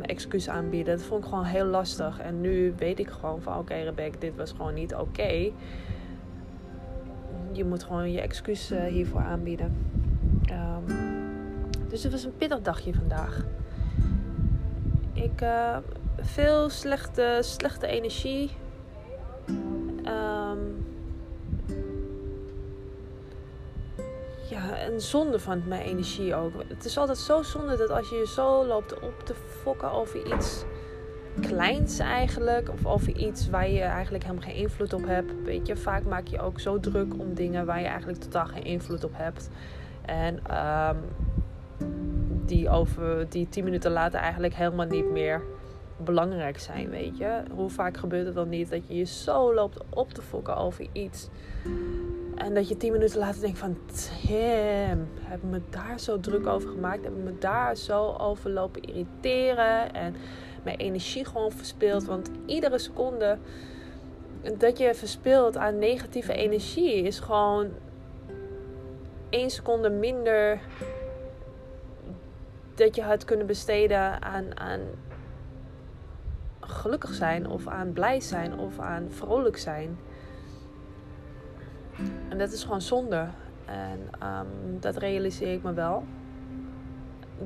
excuus 0.00 0.48
aanbieden. 0.48 0.96
Dat 0.96 1.06
vond 1.06 1.24
ik 1.24 1.28
gewoon 1.28 1.44
heel 1.44 1.66
lastig. 1.66 2.20
En 2.20 2.40
nu 2.40 2.74
weet 2.76 2.98
ik 2.98 3.08
gewoon 3.08 3.42
van 3.42 3.52
oké 3.52 3.62
okay, 3.62 3.84
Rebecca, 3.84 4.18
dit 4.18 4.36
was 4.36 4.50
gewoon 4.50 4.74
niet 4.74 4.94
oké 4.94 5.52
je 7.56 7.64
moet 7.64 7.84
gewoon 7.84 8.12
je 8.12 8.20
excuus 8.20 8.72
uh, 8.72 8.84
hiervoor 8.84 9.20
aanbieden. 9.20 9.76
Um, 10.50 10.84
dus 11.88 12.02
het 12.02 12.12
was 12.12 12.24
een 12.24 12.36
pittig 12.36 12.60
dagje 12.60 12.94
vandaag. 12.94 13.44
Ik 15.12 15.40
uh, 15.40 15.76
veel 16.20 16.68
slechte, 16.68 17.38
slechte 17.40 17.86
energie. 17.86 18.50
Um, 20.04 20.84
ja, 24.50 24.86
een 24.86 25.00
zonde 25.00 25.40
van 25.40 25.62
mijn 25.66 25.82
energie 25.82 26.34
ook. 26.34 26.52
Het 26.68 26.84
is 26.84 26.98
altijd 26.98 27.18
zo 27.18 27.42
zonde 27.42 27.76
dat 27.76 27.90
als 27.90 28.08
je 28.08 28.16
je 28.16 28.26
zo 28.26 28.66
loopt 28.66 29.00
op 29.00 29.22
te 29.24 29.34
fokken 29.34 29.92
over 29.92 30.34
iets 30.34 30.64
kleins 31.40 31.98
eigenlijk. 31.98 32.68
Of 32.72 32.86
over 32.86 33.16
iets 33.16 33.50
waar 33.50 33.70
je 33.70 33.80
eigenlijk 33.80 34.24
helemaal 34.24 34.44
geen 34.44 34.56
invloed 34.56 34.92
op 34.92 35.06
hebt. 35.06 35.32
Weet 35.44 35.66
je, 35.66 35.76
vaak 35.76 36.04
maak 36.04 36.26
je 36.26 36.40
ook 36.40 36.60
zo 36.60 36.80
druk 36.80 37.12
om 37.18 37.34
dingen 37.34 37.66
waar 37.66 37.80
je 37.80 37.86
eigenlijk 37.86 38.18
totaal 38.18 38.46
geen 38.46 38.64
invloed 38.64 39.04
op 39.04 39.12
hebt. 39.14 39.48
En 40.04 40.56
um, 40.88 40.96
die 42.46 42.68
over 42.70 43.26
die 43.28 43.48
tien 43.48 43.64
minuten 43.64 43.90
later 43.90 44.20
eigenlijk 44.20 44.54
helemaal 44.54 44.86
niet 44.86 45.10
meer 45.10 45.42
belangrijk 45.96 46.58
zijn, 46.58 46.88
weet 46.90 47.18
je. 47.18 47.42
Hoe 47.54 47.70
vaak 47.70 47.96
gebeurt 47.96 48.26
het 48.26 48.34
dan 48.34 48.48
niet 48.48 48.70
dat 48.70 48.86
je 48.86 48.96
je 48.96 49.04
zo 49.04 49.54
loopt 49.54 49.84
op 49.88 50.12
te 50.12 50.22
fokken 50.22 50.56
over 50.56 50.86
iets. 50.92 51.28
En 52.34 52.54
dat 52.54 52.68
je 52.68 52.76
tien 52.76 52.92
minuten 52.92 53.18
later 53.18 53.40
denkt 53.40 53.58
van... 53.58 53.76
Tim, 53.86 55.08
heb 55.20 55.42
ik 55.42 55.50
me 55.50 55.60
daar 55.70 56.00
zo 56.00 56.20
druk 56.20 56.46
over 56.46 56.68
gemaakt? 56.68 57.04
Heb 57.04 57.12
me 57.24 57.38
daar 57.38 57.76
zo 57.76 58.14
over 58.18 58.50
lopen 58.50 58.82
irriteren? 58.82 59.94
En 59.94 60.14
mijn 60.64 60.76
energie 60.76 61.24
gewoon 61.24 61.52
verspild. 61.52 62.04
Want 62.04 62.30
iedere 62.46 62.78
seconde 62.78 63.38
dat 64.58 64.78
je 64.78 64.94
verspilt 64.94 65.56
aan 65.56 65.78
negatieve 65.78 66.32
energie 66.32 67.02
is 67.02 67.18
gewoon 67.20 67.70
één 69.28 69.50
seconde 69.50 69.90
minder 69.90 70.60
dat 72.74 72.96
je 72.96 73.02
had 73.02 73.24
kunnen 73.24 73.46
besteden 73.46 74.22
aan, 74.22 74.58
aan 74.60 74.80
gelukkig 76.60 77.14
zijn 77.14 77.48
of 77.48 77.66
aan 77.66 77.92
blij 77.92 78.20
zijn 78.20 78.58
of 78.58 78.78
aan 78.78 79.06
vrolijk 79.10 79.56
zijn. 79.56 79.98
En 82.28 82.38
dat 82.38 82.52
is 82.52 82.62
gewoon 82.62 82.80
zonde. 82.80 83.28
En 83.64 84.28
um, 84.28 84.80
dat 84.80 84.96
realiseer 84.96 85.52
ik 85.52 85.62
me 85.62 85.72
wel 85.72 86.04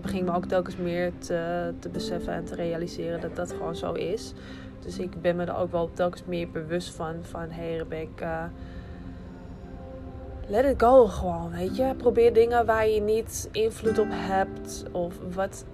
begin 0.03 0.25
me 0.25 0.35
ook 0.35 0.45
telkens 0.45 0.77
meer 0.77 1.13
te, 1.19 1.73
te 1.79 1.89
beseffen 1.89 2.33
en 2.33 2.45
te 2.45 2.55
realiseren 2.55 3.21
dat 3.21 3.37
dat 3.37 3.53
gewoon 3.53 3.77
zo 3.77 3.93
is. 3.93 4.33
Dus 4.87 4.99
ik 4.99 5.23
ben 5.23 5.37
me 5.37 5.45
er 5.45 5.57
ook 5.57 5.71
wel 5.71 5.91
telkens 5.93 6.23
meer 6.25 6.51
bewust 6.51 6.95
van. 6.95 7.15
Van 7.23 7.51
hey 7.51 7.77
Rebecca, 7.77 8.51
let 10.47 10.65
it 10.65 10.83
go 10.83 11.07
gewoon, 11.07 11.51
weet 11.51 11.77
je. 11.77 11.95
Probeer 11.97 12.33
dingen 12.33 12.67
waar 12.67 12.89
je 12.89 13.01
niet 13.01 13.49
invloed 13.53 13.99
op 13.99 14.09
hebt. 14.11 14.85
Of 14.93 15.15
wat 15.35 15.65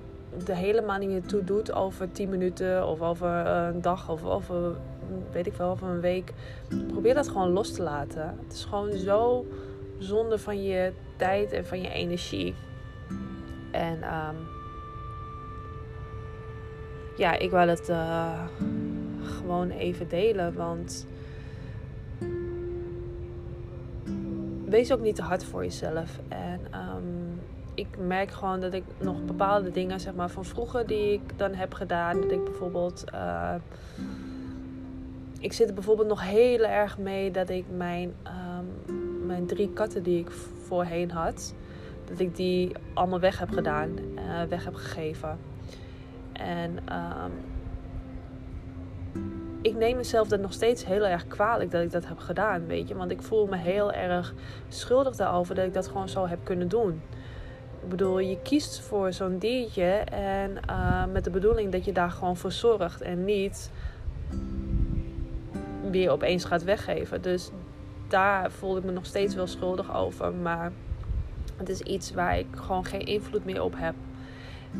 er 0.46 0.56
helemaal 0.56 0.98
niet 0.98 1.08
meer 1.08 1.26
toe 1.26 1.44
doet 1.44 1.72
over 1.72 2.12
10 2.12 2.28
minuten 2.28 2.86
of 2.86 3.00
over 3.00 3.28
een 3.46 3.80
dag 3.80 4.10
of 4.10 4.24
over, 4.24 4.76
weet 5.32 5.46
ik 5.46 5.54
wel, 5.54 5.70
over 5.70 5.88
een 5.88 6.00
week. 6.00 6.32
Probeer 6.86 7.14
dat 7.14 7.28
gewoon 7.28 7.50
los 7.50 7.72
te 7.72 7.82
laten. 7.82 8.36
Het 8.42 8.52
is 8.52 8.64
gewoon 8.64 8.92
zo 8.92 9.46
zonde 9.98 10.38
van 10.38 10.62
je 10.62 10.92
tijd 11.16 11.52
en 11.52 11.66
van 11.66 11.80
je 11.80 11.90
energie. 11.90 12.54
En 13.72 13.96
um, 13.96 14.36
ja, 17.16 17.38
ik 17.38 17.50
wil 17.50 17.68
het 17.68 17.88
uh, 17.88 18.44
gewoon 19.22 19.70
even 19.70 20.08
delen. 20.08 20.54
Want 20.54 21.06
wees 24.64 24.92
ook 24.92 25.00
niet 25.00 25.16
te 25.16 25.22
hard 25.22 25.44
voor 25.44 25.62
jezelf. 25.62 26.18
En 26.28 26.60
um, 26.74 27.40
ik 27.74 27.86
merk 27.98 28.30
gewoon 28.30 28.60
dat 28.60 28.72
ik 28.72 28.84
nog 28.98 29.24
bepaalde 29.24 29.70
dingen, 29.70 30.00
zeg 30.00 30.14
maar, 30.14 30.30
van 30.30 30.44
vroeger 30.44 30.86
die 30.86 31.12
ik 31.12 31.38
dan 31.38 31.54
heb 31.54 31.74
gedaan. 31.74 32.20
Dat 32.20 32.30
ik 32.30 32.44
bijvoorbeeld. 32.44 33.04
Uh, 33.14 33.54
ik 35.38 35.52
zit 35.52 35.68
er 35.68 35.74
bijvoorbeeld 35.74 36.08
nog 36.08 36.22
heel 36.22 36.64
erg 36.64 36.98
mee 36.98 37.30
dat 37.30 37.48
ik 37.48 37.64
mijn, 37.76 38.14
um, 38.26 39.26
mijn 39.26 39.46
drie 39.46 39.72
katten 39.72 40.02
die 40.02 40.18
ik 40.18 40.30
voorheen 40.66 41.10
had 41.10 41.54
dat 42.12 42.20
ik 42.20 42.36
die 42.36 42.72
allemaal 42.94 43.20
weg 43.20 43.38
heb 43.38 43.50
gedaan, 43.50 43.98
uh, 43.98 44.42
weg 44.48 44.64
heb 44.64 44.74
gegeven. 44.74 45.38
En 46.32 46.70
um, 46.70 47.32
ik 49.62 49.74
neem 49.76 49.96
mezelf 49.96 50.28
dat 50.28 50.40
nog 50.40 50.52
steeds 50.52 50.84
heel 50.84 51.06
erg 51.06 51.26
kwalijk 51.26 51.70
dat 51.70 51.82
ik 51.82 51.90
dat 51.90 52.06
heb 52.06 52.18
gedaan, 52.18 52.66
weet 52.66 52.88
je. 52.88 52.94
Want 52.94 53.10
ik 53.10 53.22
voel 53.22 53.46
me 53.46 53.56
heel 53.56 53.92
erg 53.92 54.34
schuldig 54.68 55.16
daarover 55.16 55.54
dat 55.54 55.64
ik 55.64 55.74
dat 55.74 55.88
gewoon 55.88 56.08
zo 56.08 56.26
heb 56.26 56.38
kunnen 56.42 56.68
doen. 56.68 57.02
Ik 57.82 57.88
bedoel, 57.88 58.18
je 58.18 58.38
kiest 58.42 58.80
voor 58.80 59.12
zo'n 59.12 59.38
diertje 59.38 59.90
en 60.10 60.60
uh, 60.70 61.04
met 61.12 61.24
de 61.24 61.30
bedoeling 61.30 61.72
dat 61.72 61.84
je 61.84 61.92
daar 61.92 62.10
gewoon 62.10 62.36
voor 62.36 62.52
zorgt 62.52 63.00
en 63.00 63.24
niet 63.24 63.70
weer 65.90 66.10
opeens 66.10 66.44
gaat 66.44 66.64
weggeven. 66.64 67.22
Dus 67.22 67.50
daar 68.08 68.50
voel 68.50 68.76
ik 68.76 68.84
me 68.84 68.92
nog 68.92 69.06
steeds 69.06 69.34
wel 69.34 69.46
schuldig 69.46 69.96
over. 69.96 70.32
Maar 70.34 70.72
het 71.66 71.80
is 71.80 71.80
iets 71.80 72.12
waar 72.12 72.38
ik 72.38 72.46
gewoon 72.54 72.84
geen 72.84 73.06
invloed 73.06 73.44
meer 73.44 73.62
op 73.62 73.74
heb. 73.76 73.94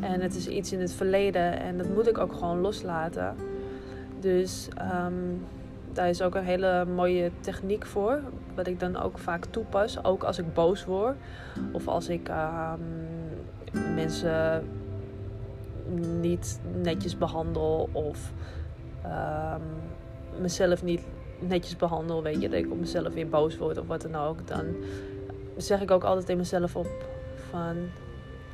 En 0.01 0.21
het 0.21 0.35
is 0.35 0.49
iets 0.49 0.73
in 0.73 0.81
het 0.81 0.93
verleden 0.93 1.61
en 1.61 1.79
dat 1.79 1.89
moet 1.89 2.09
ik 2.09 2.19
ook 2.19 2.33
gewoon 2.33 2.61
loslaten. 2.61 3.35
Dus 4.21 4.69
um, 5.05 5.45
daar 5.93 6.09
is 6.09 6.23
ook 6.23 6.35
een 6.35 6.45
hele 6.45 6.85
mooie 6.85 7.31
techniek 7.41 7.87
voor. 7.87 8.21
Wat 8.55 8.67
ik 8.67 8.81
dan 8.81 8.97
ook 8.97 9.19
vaak 9.19 9.45
toepas. 9.45 10.05
Ook 10.05 10.23
als 10.23 10.39
ik 10.39 10.55
boos 10.55 10.85
word. 10.85 11.17
Of 11.73 11.89
als 11.89 12.09
ik 12.09 12.29
um, 12.29 13.95
mensen 13.95 14.65
niet 16.21 16.61
netjes 16.83 17.19
behandel. 17.19 17.89
Of 17.93 18.33
um, 19.05 19.63
mezelf 20.41 20.83
niet 20.83 21.03
netjes 21.39 21.77
behandel. 21.77 22.23
Weet 22.23 22.41
je, 22.43 22.49
dat 22.49 22.59
ik 22.59 22.71
op 22.71 22.79
mezelf 22.79 23.15
weer 23.15 23.29
boos 23.29 23.59
word 23.59 23.79
of 23.79 23.87
wat 23.87 24.03
dan 24.03 24.15
ook. 24.15 24.47
Dan 24.47 24.65
zeg 25.57 25.81
ik 25.81 25.91
ook 25.91 26.05
altijd 26.05 26.29
in 26.29 26.37
mezelf 26.37 26.77
op 26.77 26.89
van 27.51 27.77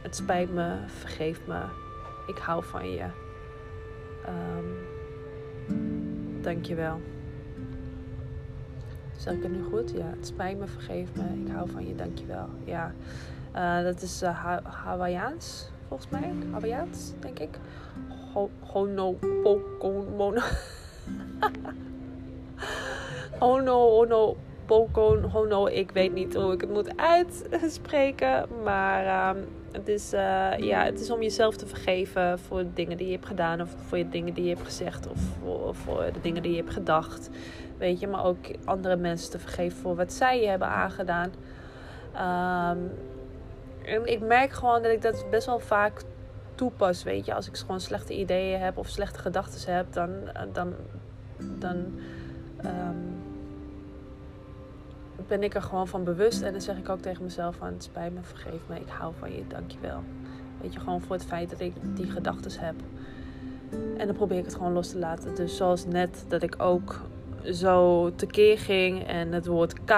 het 0.03 0.17
spijt 0.17 0.53
me, 0.53 0.75
vergeef 0.87 1.41
me, 1.47 1.61
ik 2.27 2.39
hou 2.39 2.65
van 2.65 2.91
je. 2.91 3.07
Um, 4.29 4.87
Dank 6.43 6.65
je 6.65 6.75
wel. 6.75 7.01
Zeg 9.17 9.35
ik 9.35 9.43
het 9.43 9.53
nu 9.53 9.63
goed? 9.63 9.91
Ja, 9.91 10.07
het 10.17 10.27
spijt 10.27 10.59
me, 10.59 10.67
vergeef 10.67 11.09
me, 11.15 11.23
ik 11.45 11.53
hou 11.53 11.71
van 11.71 11.87
je, 11.87 11.95
dank 11.95 12.19
je 12.19 12.27
wel. 12.27 12.49
Ja, 12.65 12.93
uh, 13.57 13.83
dat 13.85 14.03
is 14.03 14.23
uh, 14.23 14.47
volgens 15.89 16.11
mij. 16.11 16.33
Hawaiiaans, 16.51 17.13
denk 17.21 17.39
ik. 17.39 17.59
Honopokomono. 18.61 20.41
Hono, 23.39 23.91
hono, 23.91 24.27
Pokon 24.27 24.48
Hono. 24.69 25.67
Ik 25.67 25.91
weet 25.91 26.13
niet 26.13 26.35
hoe 26.35 26.53
ik 26.53 26.61
het 26.61 26.71
moet 26.71 26.97
uitspreken. 26.97 28.47
Maar 28.63 29.37
um, 29.37 29.45
het, 29.73 29.89
is, 29.89 30.15
uh, 30.15 30.59
ja, 30.59 30.85
het 30.85 31.01
is 31.01 31.11
om 31.11 31.23
jezelf 31.23 31.57
te 31.57 31.67
vergeven 31.67 32.39
voor 32.39 32.65
dingen 32.75 32.97
die 32.97 33.07
je 33.07 33.13
hebt 33.13 33.27
gedaan. 33.27 33.61
Of 33.61 33.75
voor 33.87 33.99
de 33.99 34.09
dingen 34.09 34.35
die 34.35 34.45
je 34.45 34.55
hebt 34.55 34.67
gezegd. 34.67 35.09
Of 35.09 35.77
voor, 35.77 36.05
de 36.13 36.21
dingen 36.21 36.43
die 36.43 36.51
je 36.51 36.59
hebt 36.59 36.73
gedacht. 36.73 37.31
Weet 37.79 38.01
je, 38.01 38.07
maar 38.07 38.25
ook 38.25 38.47
andere 38.65 38.97
mensen 38.97 39.31
te 39.31 39.39
vergeven 39.39 39.79
voor 39.79 39.97
wat 39.97 40.13
zij 40.13 40.41
je 40.41 40.49
hebben 40.49 40.69
aangedaan. 40.69 41.31
Um, 42.15 42.91
En 43.85 44.07
ik 44.07 44.21
merk 44.21 44.53
gewoon 44.53 44.83
dat 44.83 44.93
ik 44.93 45.03
dat 45.03 45.25
best 45.31 45.47
wel 45.47 45.59
vaak 45.59 46.03
toepas, 46.55 47.03
weet 47.03 47.27
je. 47.27 47.35
Als 47.35 47.49
ik 47.49 47.57
gewoon 47.57 47.81
slechte 47.81 48.19
ideeën 48.19 48.61
heb 48.61 48.77
of 48.77 48.89
slechte 48.89 49.19
gedachten 49.19 49.75
heb, 49.75 49.93
dan, 49.93 50.11
dan, 50.53 50.75
dan 51.59 52.01
ehm, 52.57 52.97
ben 55.29 55.43
ik 55.43 55.55
er 55.55 55.63
gewoon 55.63 55.89
van 55.89 56.05
bewust. 56.05 56.43
En 56.43 56.53
dan 56.53 56.61
zeg 56.61 56.77
ik 56.77 56.89
ook 56.89 57.01
tegen 57.01 57.23
mezelf 57.23 57.57
van, 57.57 57.67
het 57.67 57.83
spijt 57.83 58.15
me, 58.15 58.21
vergeef 58.23 58.61
me, 58.67 58.77
ik 58.77 58.89
hou 58.89 59.13
van 59.19 59.33
je, 59.33 59.47
dankjewel. 59.49 60.03
Weet 60.61 60.73
je, 60.73 60.81
gewoon 60.81 61.01
voor 61.01 61.17
het 61.17 61.25
feit 61.25 61.51
dat 61.51 61.61
ik 61.61 61.73
die 61.95 62.11
gedachten 62.11 62.61
heb. 62.61 62.75
En 63.97 64.07
dan 64.07 64.17
probeer 64.17 64.39
ik 64.39 64.45
het 64.45 64.55
gewoon 64.55 64.73
los 64.73 64.91
te 64.91 64.99
laten. 64.99 65.35
Dus 65.35 65.57
zoals 65.57 65.87
net 65.87 66.25
dat 66.29 66.43
ik 66.43 66.55
ook 66.59 67.01
zo 67.45 68.11
tekeer 68.15 68.59
ging 68.59 69.07
en 69.07 69.33
het 69.33 69.47
woord 69.47 69.85
K 69.85 69.91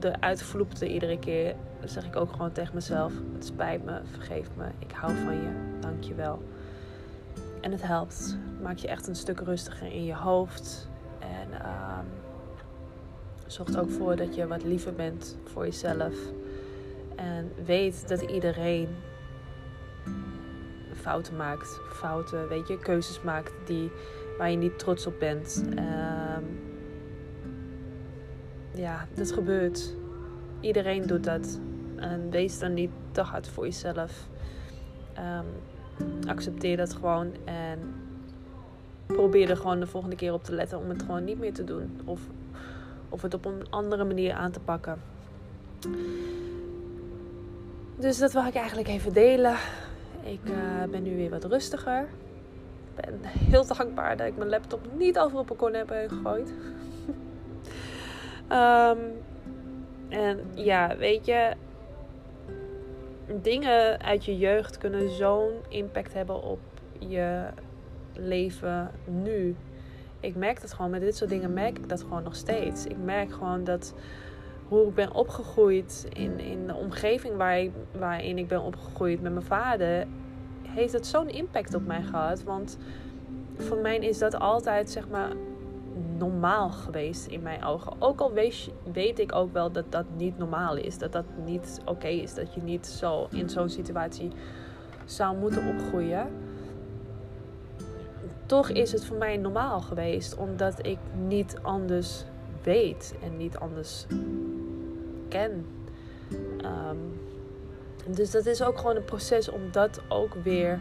eruit 0.00 0.42
vloepte 0.42 0.88
iedere 0.88 1.18
keer, 1.18 1.54
zeg 1.84 2.04
ik 2.04 2.16
ook 2.16 2.32
gewoon 2.32 2.52
tegen 2.52 2.74
mezelf: 2.74 3.12
Het 3.34 3.44
spijt 3.44 3.84
me, 3.84 4.00
vergeef 4.04 4.48
me, 4.56 4.64
ik 4.78 4.92
hou 4.92 5.16
van 5.16 5.34
je, 5.34 5.50
dank 5.80 6.04
je 6.04 6.14
wel. 6.14 6.42
En 7.60 7.72
het 7.72 7.82
helpt. 7.82 8.36
Maak 8.62 8.76
je 8.76 8.88
echt 8.88 9.08
een 9.08 9.16
stuk 9.16 9.40
rustiger 9.40 9.92
in 9.92 10.04
je 10.04 10.14
hoofd. 10.14 10.88
En 11.18 11.54
um, 11.54 12.06
zorgt 13.52 13.78
ook 13.78 13.90
voor 13.90 14.16
dat 14.16 14.34
je 14.34 14.46
wat 14.46 14.64
liever 14.64 14.94
bent 14.94 15.36
voor 15.44 15.64
jezelf. 15.64 16.14
En 17.16 17.52
weet 17.64 18.08
dat 18.08 18.20
iedereen 18.20 18.88
fouten 20.94 21.36
maakt. 21.36 21.80
Fouten, 21.92 22.48
weet 22.48 22.68
je, 22.68 22.78
keuzes 22.78 23.22
maakt 23.22 23.52
die, 23.64 23.90
waar 24.38 24.50
je 24.50 24.56
niet 24.56 24.78
trots 24.78 25.06
op 25.06 25.18
bent. 25.18 25.64
Um, 25.68 26.60
ja, 28.74 29.06
dat 29.14 29.32
gebeurt. 29.32 29.94
Iedereen 30.60 31.06
doet 31.06 31.24
dat. 31.24 31.60
En 31.96 32.30
wees 32.30 32.58
dan 32.58 32.74
niet 32.74 32.90
te 33.10 33.20
hard 33.20 33.48
voor 33.48 33.64
jezelf. 33.64 34.28
Um, 35.18 35.46
accepteer 36.28 36.76
dat 36.76 36.94
gewoon 36.94 37.32
en 37.44 37.78
probeer 39.06 39.50
er 39.50 39.56
gewoon 39.56 39.80
de 39.80 39.86
volgende 39.86 40.16
keer 40.16 40.32
op 40.32 40.44
te 40.44 40.54
letten 40.54 40.78
om 40.78 40.88
het 40.88 41.02
gewoon 41.02 41.24
niet 41.24 41.38
meer 41.38 41.52
te 41.52 41.64
doen. 41.64 42.00
Of, 42.04 42.20
of 43.12 43.22
het 43.22 43.34
op 43.34 43.44
een 43.44 43.66
andere 43.70 44.04
manier 44.04 44.32
aan 44.32 44.50
te 44.50 44.60
pakken. 44.60 45.00
Dus 47.96 48.18
dat 48.18 48.32
wil 48.32 48.46
ik 48.46 48.54
eigenlijk 48.54 48.88
even 48.88 49.12
delen. 49.12 49.56
Ik 50.22 50.40
uh, 50.44 50.90
ben 50.90 51.02
nu 51.02 51.16
weer 51.16 51.30
wat 51.30 51.44
rustiger. 51.44 52.08
Ik 52.94 53.04
ben 53.04 53.18
heel 53.22 53.66
dankbaar 53.66 54.16
dat 54.16 54.26
ik 54.26 54.36
mijn 54.36 54.48
laptop 54.50 54.80
niet 54.98 55.18
over 55.18 55.38
op 55.38 55.50
een 55.50 55.56
kon 55.56 55.74
heb 55.74 55.88
gegooid. 55.88 56.52
Um, 58.48 58.98
en 60.24 60.40
ja, 60.54 60.96
weet 60.96 61.26
je, 61.26 61.52
dingen 63.42 64.02
uit 64.02 64.24
je 64.24 64.38
jeugd 64.38 64.78
kunnen 64.78 65.10
zo'n 65.10 65.52
impact 65.68 66.12
hebben 66.12 66.42
op 66.42 66.60
je 66.98 67.46
leven 68.12 68.90
nu. 69.04 69.56
Ik 70.22 70.36
merk 70.36 70.60
dat 70.60 70.72
gewoon, 70.72 70.90
met 70.90 71.00
dit 71.00 71.16
soort 71.16 71.30
dingen 71.30 71.52
merk 71.52 71.78
ik 71.78 71.88
dat 71.88 72.00
gewoon 72.00 72.22
nog 72.22 72.36
steeds. 72.36 72.86
Ik 72.86 72.98
merk 73.04 73.32
gewoon 73.32 73.64
dat 73.64 73.94
hoe 74.68 74.86
ik 74.86 74.94
ben 74.94 75.14
opgegroeid 75.14 76.06
in, 76.12 76.40
in 76.40 76.66
de 76.66 76.74
omgeving 76.74 77.36
waar 77.36 77.66
waarin 77.98 78.38
ik 78.38 78.48
ben 78.48 78.62
opgegroeid 78.62 79.22
met 79.22 79.32
mijn 79.32 79.44
vader, 79.44 80.06
heeft 80.62 80.92
het 80.92 81.06
zo'n 81.06 81.28
impact 81.28 81.74
op 81.74 81.86
mij 81.86 82.02
gehad. 82.02 82.42
Want 82.42 82.78
voor 83.56 83.76
mij 83.76 83.98
is 83.98 84.18
dat 84.18 84.38
altijd, 84.38 84.90
zeg 84.90 85.08
maar, 85.08 85.30
normaal 86.18 86.70
geweest 86.70 87.26
in 87.26 87.42
mijn 87.42 87.64
ogen. 87.64 87.92
Ook 87.98 88.20
al 88.20 88.32
weet 88.92 89.18
ik 89.18 89.34
ook 89.34 89.52
wel 89.52 89.72
dat 89.72 89.92
dat 89.92 90.04
niet 90.16 90.38
normaal 90.38 90.76
is. 90.76 90.98
Dat 90.98 91.12
dat 91.12 91.24
niet 91.44 91.80
oké 91.84 92.08
is. 92.08 92.34
Dat 92.34 92.54
je 92.54 92.62
niet 92.62 92.86
zo 92.86 93.26
in 93.30 93.48
zo'n 93.48 93.68
situatie 93.68 94.30
zou 95.04 95.36
moeten 95.36 95.68
opgroeien. 95.68 96.26
Toch 98.52 98.68
is 98.68 98.92
het 98.92 99.04
voor 99.04 99.16
mij 99.16 99.36
normaal 99.36 99.80
geweest. 99.80 100.36
Omdat 100.36 100.86
ik 100.86 100.98
niet 101.26 101.58
anders 101.62 102.24
weet. 102.62 103.14
En 103.22 103.36
niet 103.36 103.56
anders 103.56 104.06
ken. 105.28 105.66
Ehm, 106.58 106.96
dus 108.06 108.30
dat 108.30 108.46
is 108.46 108.62
ook 108.62 108.78
gewoon 108.78 108.96
een 108.96 109.04
proces 109.04 109.48
om 109.48 109.60
dat 109.70 110.00
ook 110.08 110.34
weer 110.34 110.80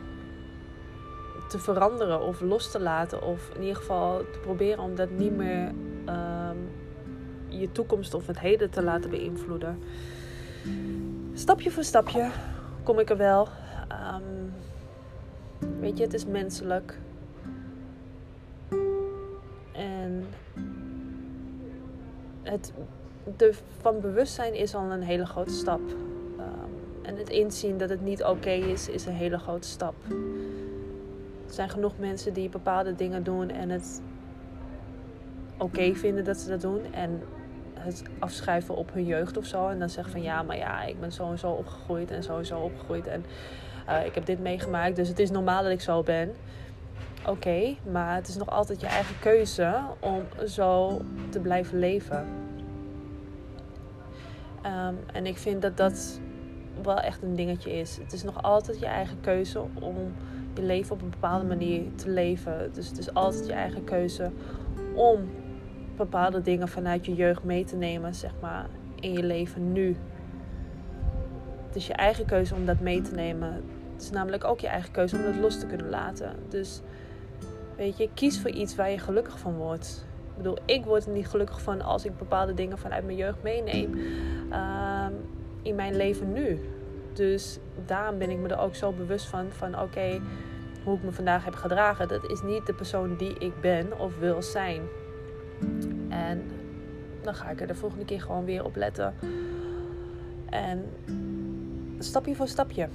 te 1.49 1.59
veranderen 1.59 2.21
of 2.21 2.41
los 2.41 2.71
te 2.71 2.79
laten. 2.79 3.23
Of 3.23 3.49
in 3.55 3.61
ieder 3.61 3.75
geval 3.75 4.17
te 4.17 4.39
proberen 4.39 4.83
om 4.83 4.95
dat 4.95 5.09
niet 5.09 5.35
meer 5.35 5.71
ehm, 6.05 6.57
je 7.47 7.71
toekomst 7.71 8.13
of 8.13 8.27
het 8.27 8.39
heden 8.39 8.69
te 8.69 8.83
laten 8.83 9.09
beïnvloeden. 9.09 9.79
Stapje 11.33 11.71
voor 11.71 11.83
stapje 11.83 12.31
kom 12.83 12.99
ik 12.99 13.09
er 13.09 13.17
wel. 13.17 13.47
Ehm, 13.87 14.23
weet 15.79 15.97
je, 15.97 16.03
het 16.03 16.13
is 16.13 16.25
menselijk. 16.25 16.97
Het 22.51 22.73
de, 23.37 23.53
van 23.79 23.99
bewustzijn 23.99 24.53
is 24.53 24.75
al 24.75 24.91
een 24.91 25.01
hele 25.01 25.25
grote 25.25 25.53
stap. 25.53 25.81
Um, 26.39 27.01
en 27.01 27.17
het 27.17 27.29
inzien 27.29 27.77
dat 27.77 27.89
het 27.89 28.01
niet 28.01 28.23
oké 28.23 28.49
is, 28.49 28.89
is 28.89 29.05
een 29.05 29.13
hele 29.13 29.37
grote 29.37 29.67
stap. 29.67 29.95
Er 31.47 31.53
zijn 31.53 31.69
genoeg 31.69 31.97
mensen 31.97 32.33
die 32.33 32.49
bepaalde 32.49 32.95
dingen 32.95 33.23
doen 33.23 33.49
en 33.49 33.69
het 33.69 34.01
oké 35.57 35.93
vinden 35.95 36.23
dat 36.23 36.37
ze 36.37 36.49
dat 36.49 36.61
doen. 36.61 36.93
En 36.93 37.21
het 37.73 38.03
afschrijven 38.19 38.75
op 38.75 38.93
hun 38.93 39.05
jeugd 39.05 39.37
of 39.37 39.45
zo. 39.45 39.67
En 39.67 39.79
dan 39.79 39.89
zeggen 39.89 40.11
van 40.11 40.21
ja, 40.21 40.43
maar 40.43 40.57
ja, 40.57 40.83
ik 40.83 40.99
ben 40.99 41.11
zo 41.11 41.31
en 41.31 41.39
zo 41.39 41.51
opgegroeid 41.51 42.11
en 42.11 42.23
zo 42.23 42.37
en 42.37 42.45
zo 42.45 42.59
opgegroeid. 42.59 43.07
En 43.07 43.25
uh, 43.89 44.05
ik 44.05 44.15
heb 44.15 44.25
dit 44.25 44.39
meegemaakt, 44.39 44.95
dus 44.95 45.07
het 45.07 45.19
is 45.19 45.31
normaal 45.31 45.63
dat 45.63 45.71
ik 45.71 45.81
zo 45.81 46.03
ben. 46.03 46.35
Oké, 47.25 47.75
maar 47.91 48.15
het 48.15 48.27
is 48.27 48.37
nog 48.37 48.49
altijd 48.49 48.81
je 48.81 48.87
eigen 48.87 49.19
keuze 49.19 49.79
om 49.99 50.21
zo 50.47 51.01
te 51.29 51.39
blijven 51.39 51.79
leven. 51.79 52.27
Um, 54.65 54.97
en 55.13 55.25
ik 55.25 55.37
vind 55.37 55.61
dat 55.61 55.77
dat 55.77 56.19
wel 56.81 56.99
echt 56.99 57.21
een 57.23 57.35
dingetje 57.35 57.71
is. 57.71 57.97
Het 57.97 58.13
is 58.13 58.23
nog 58.23 58.43
altijd 58.43 58.79
je 58.79 58.85
eigen 58.85 59.17
keuze 59.21 59.59
om 59.73 59.95
je 60.55 60.61
leven 60.61 60.95
op 60.95 61.01
een 61.01 61.09
bepaalde 61.09 61.45
manier 61.45 61.83
te 61.95 62.09
leven. 62.09 62.73
Dus 62.73 62.87
het 62.87 62.97
is 62.97 63.13
altijd 63.13 63.45
je 63.45 63.53
eigen 63.53 63.83
keuze 63.83 64.31
om 64.95 65.29
bepaalde 65.97 66.41
dingen 66.41 66.67
vanuit 66.67 67.05
je 67.05 67.13
jeugd 67.13 67.43
mee 67.43 67.63
te 67.63 67.75
nemen, 67.75 68.15
zeg 68.15 68.31
maar, 68.39 68.65
in 68.95 69.13
je 69.13 69.23
leven 69.23 69.71
nu. 69.71 69.97
Het 71.67 71.75
is 71.75 71.87
je 71.87 71.93
eigen 71.93 72.25
keuze 72.25 72.55
om 72.55 72.65
dat 72.65 72.79
mee 72.79 73.01
te 73.01 73.15
nemen. 73.15 73.63
Het 73.93 74.01
is 74.01 74.09
namelijk 74.09 74.43
ook 74.43 74.59
je 74.59 74.67
eigen 74.67 74.91
keuze 74.91 75.15
om 75.15 75.23
dat 75.23 75.35
los 75.35 75.59
te 75.59 75.65
kunnen 75.65 75.89
laten. 75.89 76.35
Dus 76.49 76.81
weet 77.81 77.97
je, 77.97 78.09
kies 78.13 78.39
voor 78.39 78.49
iets 78.49 78.75
waar 78.75 78.89
je 78.89 78.99
gelukkig 78.99 79.39
van 79.39 79.55
wordt. 79.55 80.05
Ik 80.29 80.37
bedoel, 80.37 80.57
ik 80.65 80.85
word 80.85 81.05
er 81.05 81.11
niet 81.11 81.27
gelukkig 81.27 81.61
van 81.61 81.81
als 81.81 82.05
ik 82.05 82.17
bepaalde 82.17 82.53
dingen 82.53 82.77
vanuit 82.77 83.05
mijn 83.05 83.17
jeugd 83.17 83.43
meeneem 83.43 83.93
um, 84.53 85.13
in 85.61 85.75
mijn 85.75 85.95
leven 85.95 86.33
nu. 86.33 86.59
Dus 87.13 87.59
daarom 87.85 88.17
ben 88.17 88.29
ik 88.29 88.37
me 88.37 88.47
er 88.47 88.59
ook 88.59 88.75
zo 88.75 88.91
bewust 88.91 89.25
van. 89.25 89.51
Van 89.51 89.79
oké, 89.79 90.21
hoe 90.83 90.95
ik 90.95 91.03
me 91.03 91.11
vandaag 91.11 91.45
heb 91.45 91.55
gedragen. 91.55 92.07
Dat 92.07 92.29
is 92.29 92.41
niet 92.41 92.65
de 92.65 92.73
persoon 92.73 93.15
die 93.15 93.37
ik 93.37 93.61
ben 93.61 93.99
of 93.99 94.19
wil 94.19 94.41
zijn. 94.41 94.81
En 96.09 96.43
dan 97.21 97.35
ga 97.35 97.49
ik 97.49 97.61
er 97.61 97.67
de 97.67 97.75
volgende 97.75 98.05
keer 98.05 98.21
gewoon 98.21 98.45
weer 98.45 98.65
op 98.65 98.75
letten. 98.75 99.13
En 100.49 100.85
stapje 101.99 102.35
voor 102.35 102.47
stapje. 102.47 102.87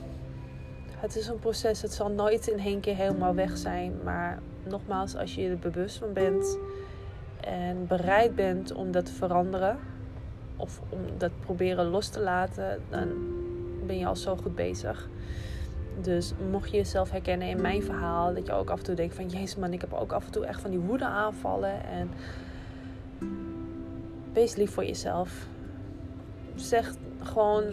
Het 0.97 1.17
is 1.17 1.27
een 1.27 1.39
proces. 1.39 1.83
Het 1.83 1.93
zal 1.93 2.11
nooit 2.11 2.47
in 2.47 2.59
één 2.59 2.81
keer 2.81 2.97
helemaal 2.97 3.35
weg 3.35 3.57
zijn. 3.57 3.93
Maar 4.05 4.39
nogmaals, 4.65 5.17
als 5.17 5.35
je 5.35 5.49
er 5.49 5.59
bewust 5.59 5.97
van 5.97 6.13
bent 6.13 6.59
en 7.41 7.87
bereid 7.87 8.35
bent 8.35 8.73
om 8.73 8.91
dat 8.91 9.07
te 9.07 9.13
veranderen 9.13 9.79
of 10.57 10.81
om 10.89 11.01
dat 11.19 11.31
proberen 11.41 11.87
los 11.87 12.09
te 12.09 12.21
laten, 12.21 12.81
dan 12.91 13.09
ben 13.87 13.99
je 13.99 14.07
al 14.07 14.17
zo 14.17 14.37
goed 14.37 14.55
bezig. 14.55 15.09
Dus 16.01 16.33
mocht 16.51 16.71
je 16.71 16.77
jezelf 16.77 17.11
herkennen 17.11 17.49
in 17.49 17.61
mijn 17.61 17.83
verhaal, 17.83 18.35
dat 18.35 18.47
je 18.47 18.53
ook 18.53 18.71
af 18.71 18.79
en 18.79 18.85
toe 18.85 18.95
denkt 18.95 19.15
van 19.15 19.29
jezus 19.29 19.57
man, 19.57 19.73
ik 19.73 19.81
heb 19.81 19.93
ook 19.93 20.13
af 20.13 20.25
en 20.25 20.33
toe 20.33 20.47
echt 20.47 20.61
van 20.61 20.71
die 20.71 20.81
woede 20.81 21.05
aanvallen. 21.05 21.85
En 21.85 22.11
wees 24.33 24.57
lief 24.57 24.71
voor 24.71 24.85
jezelf. 24.85 25.47
Zeg 26.55 26.93
gewoon 27.23 27.65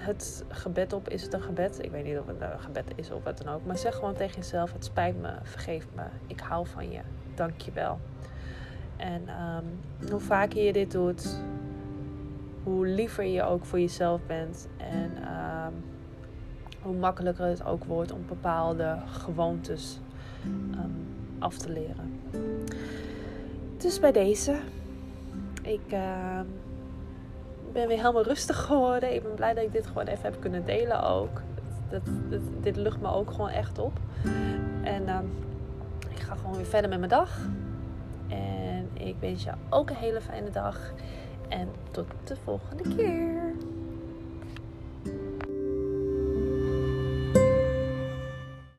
het 0.00 0.44
gebed 0.48 0.92
op. 0.92 1.08
Is 1.08 1.22
het 1.22 1.32
een 1.32 1.42
gebed? 1.42 1.84
Ik 1.84 1.90
weet 1.90 2.04
niet 2.04 2.18
of 2.18 2.26
het 2.26 2.40
een 2.40 2.60
gebed 2.60 2.92
is 2.94 3.10
of 3.10 3.24
wat 3.24 3.38
dan 3.38 3.54
ook. 3.54 3.64
Maar 3.64 3.78
zeg 3.78 3.94
gewoon 3.94 4.14
tegen 4.14 4.36
jezelf: 4.36 4.72
Het 4.72 4.84
spijt 4.84 5.20
me, 5.20 5.32
vergeef 5.42 5.86
me, 5.94 6.02
ik 6.26 6.40
hou 6.40 6.66
van 6.66 6.90
je, 6.90 7.00
dank 7.34 7.60
je 7.60 7.72
wel. 7.72 7.98
En 8.96 9.22
um, 9.28 9.64
hoe 10.10 10.20
vaker 10.20 10.62
je 10.62 10.72
dit 10.72 10.90
doet, 10.90 11.40
hoe 12.62 12.86
liever 12.86 13.24
je 13.24 13.42
ook 13.42 13.64
voor 13.64 13.80
jezelf 13.80 14.20
bent. 14.26 14.68
En 14.76 15.10
um, 15.16 15.84
hoe 16.82 16.96
makkelijker 16.96 17.46
het 17.46 17.64
ook 17.64 17.84
wordt 17.84 18.12
om 18.12 18.24
bepaalde 18.28 18.98
gewoontes 19.06 20.00
um, 20.44 21.06
af 21.38 21.56
te 21.56 21.72
leren. 21.72 22.20
Dus 23.76 24.00
bij 24.00 24.12
deze, 24.12 24.56
ik 25.62 25.92
ben 27.72 27.88
weer 27.88 27.96
helemaal 27.96 28.22
rustig 28.22 28.56
geworden. 28.56 29.14
Ik 29.14 29.22
ben 29.22 29.34
blij 29.34 29.54
dat 29.54 29.64
ik 29.64 29.72
dit 29.72 29.86
gewoon 29.86 30.06
even 30.06 30.22
heb 30.22 30.40
kunnen 30.40 30.64
delen 30.64 31.02
ook. 31.02 31.42
Dat, 31.90 32.02
dit 32.60 32.76
lucht 32.76 33.00
me 33.00 33.08
ook 33.08 33.30
gewoon 33.30 33.48
echt 33.48 33.78
op. 33.78 33.98
En 34.82 35.08
ehm, 35.08 35.24
ik 36.08 36.20
ga 36.20 36.34
gewoon 36.34 36.56
weer 36.56 36.66
verder 36.66 36.90
met 36.90 36.98
mijn 36.98 37.10
dag. 37.10 37.38
En 38.28 38.88
ik 38.92 39.16
wens 39.20 39.44
jou 39.44 39.56
ook 39.70 39.90
een 39.90 39.96
hele 39.96 40.20
fijne 40.20 40.50
dag. 40.50 40.92
En 41.48 41.68
tot 41.90 42.06
de 42.24 42.36
volgende 42.44 42.82
keer. 42.96 43.39